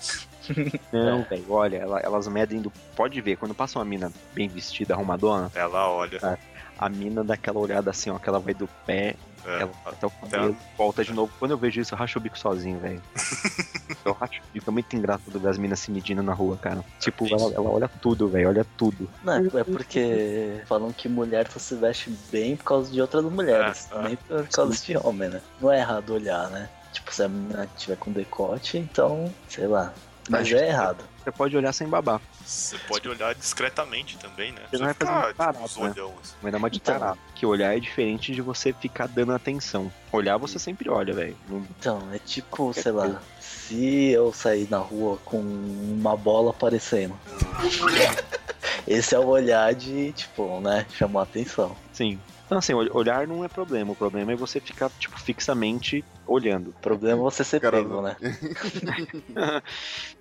Não, 0.93 1.23
velho, 1.23 1.45
olha, 1.53 1.77
ela- 1.77 2.01
elas 2.01 2.27
medem 2.29 2.61
do. 2.61 2.71
Pode 2.97 3.21
ver, 3.21 3.37
quando 3.37 3.55
passa 3.55 3.79
uma 3.79 3.85
mina 3.85 4.13
bem 4.35 4.49
vestida, 4.49 4.95
arrumadona, 4.95 5.51
Ela 5.55 5.89
olha. 5.91 6.39
a 6.79 6.89
mina 6.89 7.23
dá 7.25 7.35
aquela 7.35 7.59
olhada 7.59 7.91
assim, 7.91 8.11
ó, 8.11 8.19
que 8.19 8.29
ela 8.29 8.39
vai 8.39 8.55
do 8.55 8.69
pé, 8.87 9.15
É. 9.47 9.63
ela 9.63 9.71
até 9.87 10.07
o 10.07 10.11
cabelo, 10.11 10.57
volta 10.77 11.05
de 11.05 11.13
novo. 11.13 11.33
Quando 11.39 11.53
eu 11.53 11.59
vejo 11.59 11.81
isso, 11.81 11.95
eu 11.95 11.99
racho 11.99 12.19
o 12.19 12.23
bico 12.23 12.39
sozinho, 12.39 12.79
velho. 12.79 13.03
eu 14.05 14.13
racho 14.13 14.41
o 14.41 14.53
bico, 14.53 14.71
é 14.71 14.73
muito 14.73 14.95
engraçado 14.97 15.39
ver 15.41 15.49
as 15.49 15.59
minas 15.59 15.81
se 15.81 15.91
medindo 15.91 16.23
na 16.23 16.33
rua, 16.33 16.57
cara. 16.57 16.85
Tipo, 17.01 17.27
ela, 17.27 17.53
ela 17.55 17.71
olha 17.71 17.89
tudo, 18.01 18.29
velho, 18.29 18.49
olha 18.49 18.67
tudo. 18.77 19.09
Não, 19.23 19.35
é 19.37 19.65
porque 19.65 20.61
falam 20.67 20.93
que 20.93 21.09
mulher 21.09 21.49
só 21.51 21.59
se 21.59 21.75
veste 21.75 22.11
bem 22.31 22.57
por 22.57 22.65
causa 22.65 22.91
de 22.93 23.01
outras 23.01 23.25
mulheres, 23.25 23.89
É, 23.93 23.97
é. 23.99 24.03
nem 24.03 24.17
por 24.17 24.49
causa 24.49 24.85
de 24.85 24.97
homem, 24.99 25.29
né? 25.29 25.41
Não 25.61 25.71
é 25.73 25.79
errado 25.79 26.15
olhar, 26.15 26.49
né? 26.51 26.69
Tipo, 26.93 27.13
se 27.15 27.23
a 27.23 27.29
menina 27.29 27.69
tiver 27.77 27.97
com 27.97 28.11
decote, 28.11 28.79
então, 28.79 29.33
sei 29.49 29.67
lá. 29.67 29.93
Mas 30.29 30.43
Acho 30.43 30.57
é 30.57 30.69
errado. 30.69 31.05
Você 31.23 31.33
pode 31.33 31.57
olhar 31.57 31.73
sem 31.73 31.87
babar. 31.89 32.21
Você 32.45 32.79
pode 32.87 33.09
olhar 33.09 33.35
discretamente 33.35 34.17
também, 34.19 34.53
né? 34.53 34.63
Você 34.71 34.79
não 34.79 34.85
vai 34.87 34.95
fazer 34.95 35.11
ficar, 35.11 35.25
muito 35.25 35.37
barato, 35.37 35.69
tipo, 35.69 35.85
né? 35.85 35.91
olhão, 35.91 36.15
assim. 36.23 36.35
Vai 36.43 36.53
dar 36.53 36.59
uma 36.59 36.71
de 36.71 36.79
Então. 36.79 36.99
tarado. 36.99 37.19
Que 37.35 37.45
olhar 37.47 37.77
é 37.77 37.81
diferente 37.81 38.33
de 38.35 38.41
você 38.43 38.73
ficar 38.73 39.07
dando 39.09 39.33
atenção. 39.33 39.93
Olhar, 40.13 40.37
você 40.39 40.59
sempre 40.59 40.89
olha, 40.89 41.13
velho. 41.15 41.37
Não- 41.49 41.67
Então, 41.79 42.09
é 42.13 42.19
tipo, 42.19 42.73
sei 42.73 42.93
lá, 42.93 43.03
coisa. 43.05 43.21
se 43.41 44.11
eu 44.11 44.33
sair 44.33 44.69
na 44.71 44.79
rua 44.79 45.19
com 45.25 45.39
uma 45.41 46.17
bola 46.17 46.51
aparecendo. 46.51 47.15
Esse 48.87 49.15
é 49.15 49.19
o 49.19 49.27
olhar 49.27 49.75
de, 49.75 50.13
tipo, 50.13 50.61
né, 50.61 50.87
chamar 50.97 51.23
atenção. 51.23 51.77
Sim. 51.93 52.19
Então, 52.49 52.57
assim, 52.57 52.73
ol- 52.73 52.89
olhar 52.95 53.29
não 53.29 53.45
é 53.45 53.49
problema. 53.49 53.93
O 53.93 53.97
problema 53.97 54.33
é 54.33 54.37
você 54.37 54.59
ficar, 54.59 54.89
tipo, 54.99 55.21
fixamente 55.21 56.03
olhando. 56.27 56.71
O 56.71 56.81
problema 56.81 57.21
é 57.21 57.23
você 57.23 57.45
ser 57.45 57.61
Cara, 57.61 57.77
pego, 57.77 58.01
né? 58.01 58.17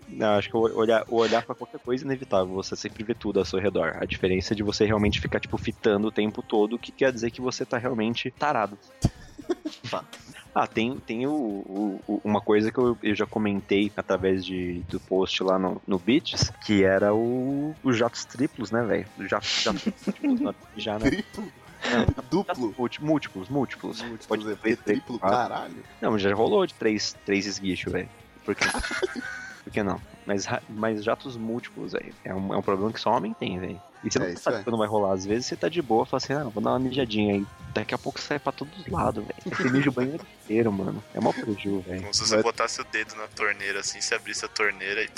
Não, 0.10 0.32
acho 0.36 0.50
que 0.50 0.58
o 0.58 0.60
olhar, 0.60 1.06
o 1.08 1.16
olhar 1.16 1.42
pra 1.46 1.56
qualquer 1.56 1.80
coisa 1.80 2.04
é 2.04 2.06
inevitável. 2.06 2.54
Você 2.56 2.76
sempre 2.76 3.06
vê 3.06 3.16
tudo 3.16 3.40
ao 3.40 3.46
seu 3.46 3.60
redor. 3.60 3.96
A 3.96 4.06
diferença 4.06 4.54
é 4.54 4.58
de 4.58 4.62
você 4.62 4.86
realmente 4.86 5.22
ficar, 5.22 5.40
tipo, 5.40 5.58
fitando 5.58 6.10
o 6.10 6.12
tempo 6.12 6.44
todo, 6.44 6.78
que 6.78 6.92
quer 6.92 7.13
dizer 7.13 7.32
que 7.32 7.40
você 7.40 7.66
tá 7.66 7.78
realmente 7.78 8.30
tarado. 8.32 8.78
Ah, 10.54 10.66
tem, 10.68 10.98
tem 11.00 11.28
o, 11.28 11.32
o- 11.32 12.02
o- 12.08 12.22
uma 12.26 12.42
coisa 12.42 12.72
que 12.72 12.80
eu, 12.80 12.98
eu 13.04 13.16
já 13.16 13.28
comentei 13.28 13.92
através 13.96 14.44
de, 14.44 14.84
do 14.90 15.00
post 15.00 15.44
lá 15.44 15.60
no, 15.60 15.80
no 15.88 16.00
Beats, 16.00 16.52
que 16.66 16.84
era 16.84 17.13
o, 17.13 17.76
os 17.84 17.96
jatos 17.96 18.26
triplos, 18.26 18.72
né, 18.72 18.84
velho? 18.84 19.08
Os 19.18 19.30
Jatos, 19.30 19.62
jatos 19.63 19.84
triplos, 20.04 20.42
não, 20.42 20.56
já, 20.76 20.98
né? 20.98 21.12
Duplo? 22.30 22.74
Múlti- 22.78 23.04
Múltiplos, 23.04 23.50
múltiplos. 23.50 24.02
Múltiplos, 24.02 24.26
Pode 24.28 24.44
é 24.52 24.56
ter 24.56 24.78
porque 24.78 24.84
triplo, 24.84 25.20
caralho. 25.20 25.84
Não, 26.02 26.18
já 26.18 26.34
rolou 26.34 26.66
de 26.66 26.74
três, 26.74 27.16
três 27.26 27.46
esguichos, 27.46 27.92
velho. 27.92 28.10
Por 28.46 28.56
quê? 28.56 28.66
Por 29.63 29.74
que 29.74 29.84
não? 29.84 30.00
Mas, 30.26 30.46
mas 30.70 31.04
jatos 31.04 31.36
múltiplos, 31.36 31.92
velho. 31.92 32.13
É 32.24 32.34
um, 32.34 32.54
é 32.54 32.58
um 32.58 32.62
problema 32.62 32.92
que 32.94 33.00
só 33.00 33.12
homem 33.12 33.34
tem, 33.34 33.60
velho. 33.60 33.82
E 34.04 34.12
você 34.12 34.20
É, 34.20 34.30
não 34.30 34.38
sabe 34.38 34.58
é. 34.58 34.64
quando 34.64 34.78
vai 34.78 34.88
rolar. 34.88 35.14
Às 35.14 35.26
vezes 35.26 35.46
você 35.48 35.56
tá 35.56 35.68
de 35.70 35.82
boa, 35.82 36.06
fala 36.06 36.18
assim, 36.24 36.34
ah, 36.34 36.44
vou 36.44 36.62
dar 36.64 36.72
uma 36.72 36.80
mijadinha 36.80 37.34
aí. 37.36 37.46
Daqui 37.74 37.94
a 37.94 37.98
pouco 37.98 38.20
sai 38.20 38.40
pra 38.40 38.52
todos 38.52 38.78
os 38.80 38.88
lados, 38.88 39.24
velho. 39.26 39.56
Você 39.58 39.70
mija 39.70 39.90
o 39.90 39.94
banheiro 39.94 40.24
inteiro, 40.44 40.72
mano. 40.72 41.04
É 41.14 41.20
mó 41.20 41.32
preju, 41.34 41.80
velho. 41.82 42.02
Como 42.02 42.14
se 42.14 42.22
você 42.26 42.36
Vai- 42.36 42.44
botasse 42.44 42.80
o 42.82 42.86
dedo 42.86 43.16
na 43.16 43.28
torneira 43.28 43.80
assim, 43.80 44.00
se 44.02 44.14
abrisse 44.14 44.46
a 44.46 44.48
torneira 44.48 45.04
e. 45.04 45.10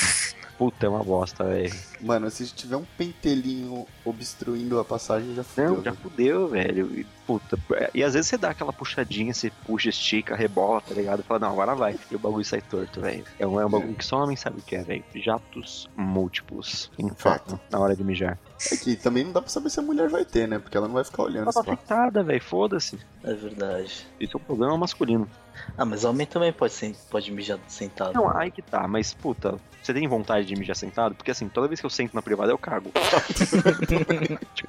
Puta, 0.57 0.85
é 0.85 0.89
uma 0.89 1.03
bosta, 1.03 1.45
velho. 1.45 1.73
Mano, 2.01 2.29
se 2.29 2.45
tiver 2.47 2.75
um 2.75 2.83
pentelinho 2.97 3.85
obstruindo 4.03 4.77
a 4.79 4.83
passagem, 4.85 5.33
já 5.35 5.43
fudeu. 5.43 5.69
Não, 5.75 5.83
já 5.83 5.91
velho. 5.91 5.95
fudeu, 6.03 6.47
velho. 6.49 6.99
E, 6.99 7.03
puta, 7.25 7.57
e 7.93 8.03
às 8.03 8.13
vezes 8.13 8.27
você 8.29 8.37
dá 8.37 8.49
aquela 8.49 8.73
puxadinha, 8.73 9.33
você 9.33 9.51
puxa, 9.65 9.87
estica, 9.89 10.35
rebola, 10.35 10.81
tá 10.81 10.93
ligado? 10.93 11.23
Fala, 11.23 11.39
não, 11.41 11.51
agora 11.51 11.75
vai. 11.75 11.97
E 12.11 12.15
o 12.15 12.19
bagulho 12.19 12.43
sai 12.43 12.61
torto, 12.61 12.99
velho. 12.99 13.23
É 13.37 13.47
um, 13.47 13.59
é 13.59 13.65
um 13.65 13.69
bagulho 13.69 13.93
que 13.95 14.03
só 14.05 14.21
homem 14.23 14.35
sabe 14.35 14.59
o 14.59 14.61
que 14.63 14.75
é, 14.75 14.83
velho. 14.83 15.03
Jatos 15.15 15.87
múltiplos. 15.95 16.91
Inferno. 16.99 17.59
Na 17.71 17.79
hora 17.79 17.95
de 17.95 18.03
mijar. 18.03 18.37
É 18.71 18.75
que 18.75 18.95
também 18.95 19.23
não 19.23 19.31
dá 19.31 19.41
pra 19.41 19.49
saber 19.49 19.69
se 19.69 19.79
a 19.79 19.83
mulher 19.83 20.09
vai 20.09 20.25
ter, 20.25 20.47
né? 20.47 20.59
Porque 20.59 20.75
ela 20.75 20.87
não 20.87 20.95
vai 20.95 21.03
ficar 21.03 21.23
olhando. 21.23 21.43
Ela 21.43 21.53
tá 21.53 21.61
afetada, 21.61 22.23
velho. 22.23 22.41
Foda-se. 22.41 22.99
É 23.23 23.33
verdade. 23.33 24.05
Isso 24.19 24.35
é 24.35 24.37
um 24.37 24.43
problema 24.43 24.77
masculino. 24.77 25.29
Ah, 25.77 25.85
mas 25.85 26.03
homem 26.03 26.25
também 26.25 26.51
pode, 26.51 26.73
ser, 26.73 26.95
pode 27.09 27.31
mijar 27.31 27.59
sentado. 27.67 28.13
Não, 28.13 28.35
aí 28.35 28.51
que 28.51 28.61
tá, 28.61 28.87
mas 28.87 29.13
puta, 29.13 29.59
você 29.81 29.93
tem 29.93 30.07
vontade 30.07 30.45
de 30.45 30.55
mijar 30.55 30.75
sentado? 30.75 31.15
Porque 31.15 31.31
assim, 31.31 31.47
toda 31.47 31.67
vez 31.67 31.79
que 31.79 31.85
eu 31.85 31.89
sento 31.89 32.13
na 32.13 32.21
privada 32.21 32.51
eu 32.51 32.57
cago. 32.57 32.91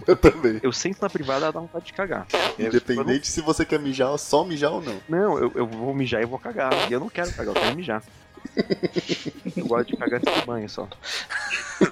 Eu 0.06 0.16
também. 0.16 0.60
Eu 0.62 0.72
sento 0.72 1.00
na 1.02 1.10
privada 1.10 1.52
dá 1.52 1.60
vontade 1.60 1.86
de 1.86 1.92
cagar. 1.92 2.26
Independente 2.58 3.28
se 3.28 3.40
você 3.40 3.64
quer 3.64 3.78
mijar, 3.78 4.16
só 4.18 4.44
mijar 4.44 4.72
ou 4.72 4.80
não. 4.80 5.00
Não, 5.08 5.38
eu, 5.38 5.52
eu 5.54 5.66
vou 5.66 5.94
mijar 5.94 6.22
e 6.22 6.26
vou 6.26 6.38
cagar. 6.38 6.72
E 6.90 6.92
eu 6.92 7.00
não 7.00 7.08
quero 7.08 7.32
cagar, 7.32 7.54
eu 7.54 7.60
quero 7.60 7.76
mijar. 7.76 8.02
Eu 9.56 9.66
gosto 9.66 9.88
de 9.88 9.96
cagar 9.98 10.18
antes 10.18 10.40
do 10.40 10.46
banho 10.46 10.68
só. 10.68 10.88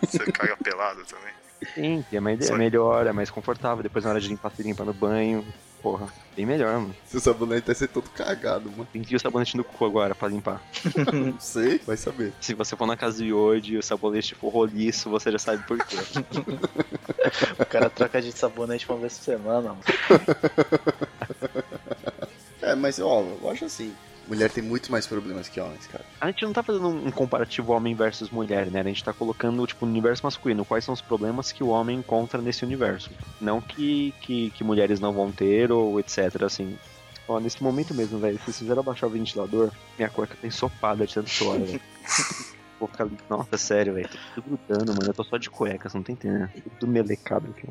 Você 0.01 0.33
caga 0.33 0.57
pelado 0.57 1.05
também. 1.05 1.33
Sim, 1.75 2.05
é, 2.13 2.21
mais, 2.21 2.49
é 2.49 2.57
melhor, 2.57 3.07
é 3.07 3.13
mais 3.13 3.31
confortável. 3.31 3.83
Depois 3.83 4.05
na 4.05 4.11
hora 4.11 4.21
de 4.21 4.29
limpar, 4.29 4.51
você 4.51 4.63
limpa 4.63 4.85
no 4.85 4.95
banho. 4.95 5.45
Porra, 5.83 6.09
bem 6.35 6.45
melhor, 6.45 6.73
mano. 6.81 6.95
Seu 7.07 7.21
sabonete 7.21 7.67
vai 7.67 7.75
ser 7.75 7.89
todo 7.89 8.11
cagado, 8.11 8.71
mano. 8.71 8.89
Tem 8.93 9.03
que 9.03 9.15
ir 9.15 9.17
o 9.17 9.21
sabonete 9.21 9.57
no 9.57 9.65
cu 9.65 9.85
agora 9.85 10.15
pra 10.15 10.29
limpar. 10.29 10.61
Não 11.13 11.39
sei, 11.39 11.79
vai 11.79 11.97
saber. 11.97 12.33
Se 12.41 12.55
você 12.55 12.77
for 12.77 12.87
na 12.87 12.97
casa 12.97 13.19
do 13.19 13.25
Yodi 13.25 13.75
e 13.75 13.79
o 13.79 13.83
sabonete 13.83 14.35
for 14.35 14.51
roliço, 14.51 15.09
você 15.11 15.31
já 15.31 15.39
sabe 15.39 15.63
por 15.65 15.79
quê. 15.79 15.97
O 17.59 17.67
cara 17.67 17.91
troca 17.91 18.23
de 18.23 18.33
sabonete 18.33 18.89
uma 18.89 18.99
vez 18.99 19.19
por 19.19 19.25
semana, 19.25 19.69
mano. 19.71 19.81
É, 22.61 22.75
mas 22.75 22.99
ó, 22.99 23.23
eu 23.41 23.51
acho 23.51 23.65
assim. 23.65 23.95
Mulher 24.29 24.51
tem 24.51 24.63
muito 24.63 24.93
mais 24.93 25.07
problemas 25.07 25.49
que 25.49 25.59
homens, 25.59 25.87
cara. 25.87 26.05
A 26.21 26.27
gente 26.27 26.45
não 26.45 26.53
tá 26.53 26.63
fazendo 26.63 26.87
um 26.89 27.11
comparativo 27.11 27.73
homem 27.73 27.95
versus 27.95 28.29
mulher, 28.29 28.71
né? 28.71 28.81
A 28.81 28.85
gente 28.85 29.03
tá 29.03 29.13
colocando, 29.13 29.67
tipo, 29.67 29.87
no 29.87 29.91
universo 29.91 30.23
masculino, 30.23 30.67
quais 30.67 30.85
são 30.85 30.93
os 30.93 31.01
problemas 31.01 31.51
que 31.51 31.65
o 31.65 31.69
homem 31.69 31.99
encontra 31.99 32.41
nesse 32.43 32.63
universo. 32.63 33.11
Não 33.41 33.59
que, 33.61 34.15
que, 34.21 34.51
que 34.51 34.63
mulheres 34.63 35.01
não 35.01 35.15
vão 35.15 35.33
ter 35.33 35.73
ou 35.73 35.99
etc, 35.99 36.43
assim. 36.43 36.77
Ó, 37.27 37.41
nesse 37.41 37.63
momento 37.63 37.95
mesmo, 37.95 38.19
velho, 38.19 38.39
se 38.39 38.45
vocês 38.45 38.59
fizeram 38.59 38.81
abaixar 38.81 39.09
o 39.09 39.13
ventilador, 39.13 39.71
minha 39.97 40.11
cueca 40.11 40.37
tá 40.41 40.47
ensopada 40.47 41.07
de 41.07 41.15
tanto 41.15 41.31
suor, 41.31 41.59
velho. 41.59 41.81
Vou 42.79 42.89
ficar 42.89 43.09
nossa, 43.29 43.57
sério, 43.57 43.95
velho, 43.95 44.09
tô 44.09 44.41
tudo 44.41 44.59
grudando, 44.69 44.93
mano, 44.93 45.07
eu 45.09 45.15
tô 45.15 45.25
só 45.25 45.37
de 45.37 45.51
cueca, 45.51 45.89
você 45.89 45.97
não 45.97 46.05
tá 46.05 46.13
entendendo. 46.13 46.49
Tudo 46.79 46.93
melecado 46.93 47.51
aqui, 47.51 47.67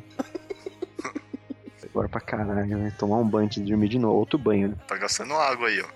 Agora 1.98 2.10
pra 2.10 2.22
caralho, 2.22 2.78
né? 2.78 2.94
Tomar 2.96 3.18
um 3.18 3.28
banho 3.28 3.46
antes 3.48 3.64
de 3.64 3.72
dormir 3.72 3.88
de 3.90 3.98
novo, 3.98 4.20
outro 4.20 4.38
banho, 4.38 4.68
né? 4.68 4.76
Tá 4.88 4.96
gastando 4.98 5.34
água 5.34 5.68
aí, 5.68 5.82
ó. 5.82 5.88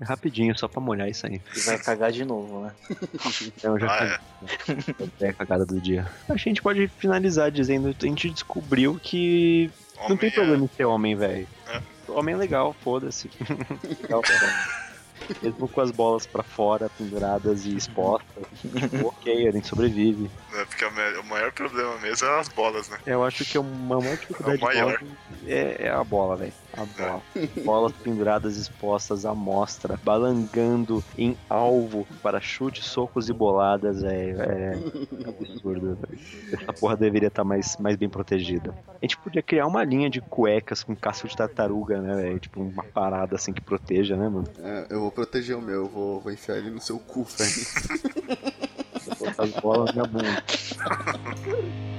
É 0.00 0.04
rapidinho, 0.04 0.56
só 0.58 0.66
pra 0.66 0.80
molhar 0.80 1.08
isso 1.08 1.26
aí. 1.28 1.40
E 1.56 1.60
vai 1.60 1.78
cagar 1.78 2.10
de 2.10 2.24
novo, 2.24 2.62
né? 2.62 2.72
Então, 3.56 3.78
já 3.78 3.86
Ah, 3.88 4.20
é. 5.20 5.24
É 5.26 5.28
a 5.28 5.32
cagada 5.32 5.64
do 5.64 5.80
dia. 5.80 6.10
Acho 6.28 6.42
que 6.42 6.48
a 6.48 6.52
gente 6.52 6.60
pode 6.62 6.88
finalizar 6.98 7.52
dizendo 7.52 7.94
a 7.96 8.06
gente 8.06 8.30
descobriu 8.30 8.98
que 9.00 9.70
não 9.96 10.06
Homem 10.06 10.18
tem 10.18 10.28
é- 10.28 10.32
problema 10.32 10.64
em 10.64 10.68
ser 10.76 10.84
homem, 10.86 11.14
velho. 11.14 11.46
É. 11.68 11.80
Homem 12.08 12.34
é 12.34 12.38
legal, 12.38 12.74
foda-se. 12.82 13.30
Legal, 14.02 14.20
cara. 14.22 14.78
Mesmo 15.42 15.68
com 15.68 15.80
as 15.80 15.90
bolas 15.90 16.26
pra 16.26 16.42
fora, 16.42 16.88
penduradas 16.90 17.64
e 17.66 17.76
expostas. 17.76 18.44
tipo, 18.60 19.06
ok, 19.08 19.48
a 19.48 19.52
gente 19.52 19.66
sobrevive. 19.66 20.30
É, 20.54 20.64
porque 20.64 20.84
o 20.84 21.20
o 21.20 21.24
maior 21.26 21.52
problema 21.52 21.96
mesmo 21.98 22.26
é 22.26 22.40
as 22.40 22.48
bolas, 22.48 22.88
né? 22.88 22.98
Eu 23.06 23.22
acho 23.24 23.44
que 23.44 23.58
uma 23.58 24.00
maior 24.00 24.16
dificuldade 24.16 24.60
É 24.60 24.64
o 24.64 24.66
maior. 24.66 25.02
é, 25.46 25.76
é 25.86 25.90
a 25.90 26.02
bola, 26.04 26.36
velho. 26.36 26.52
A 26.78 26.84
bola. 26.84 27.22
Bolas 27.64 27.92
penduradas, 27.92 28.56
expostas 28.56 29.26
à 29.26 29.34
mostra, 29.34 29.98
balangando 30.04 31.02
em 31.16 31.36
alvo 31.50 32.06
para 32.22 32.40
chutes, 32.40 32.86
socos 32.86 33.28
e 33.28 33.32
boladas, 33.32 34.02
velho. 34.02 34.40
É 34.40 34.72
absurdo, 35.26 35.98
velho. 36.00 36.20
Essa 36.52 36.72
porra 36.72 36.96
deveria 36.96 37.26
estar 37.26 37.42
mais, 37.42 37.76
mais 37.78 37.96
bem 37.96 38.08
protegida. 38.08 38.72
A 38.88 39.04
gente 39.04 39.18
podia 39.18 39.42
criar 39.42 39.66
uma 39.66 39.82
linha 39.82 40.08
de 40.08 40.20
cuecas 40.20 40.84
com 40.84 40.94
casco 40.94 41.26
de 41.26 41.36
tartaruga, 41.36 42.00
né, 42.00 42.14
velho? 42.14 42.38
Tipo, 42.38 42.62
uma 42.62 42.84
parada 42.84 43.34
assim 43.34 43.52
que 43.52 43.60
proteja, 43.60 44.16
né, 44.16 44.28
mano? 44.28 44.46
É, 44.60 44.86
eu 44.90 45.00
vou 45.00 45.10
proteger 45.10 45.56
o 45.56 45.60
meu, 45.60 45.84
eu 45.84 45.88
vou, 45.88 46.20
vou 46.20 46.32
enfiar 46.32 46.58
ele 46.58 46.70
no 46.70 46.80
seu 46.80 46.98
cu, 47.00 47.24
velho. 47.24 48.04
Vou 49.18 49.28
botar 49.28 49.42
as 49.42 49.50
bolas 49.50 49.94
na 49.94 50.04
bunda. 50.04 50.44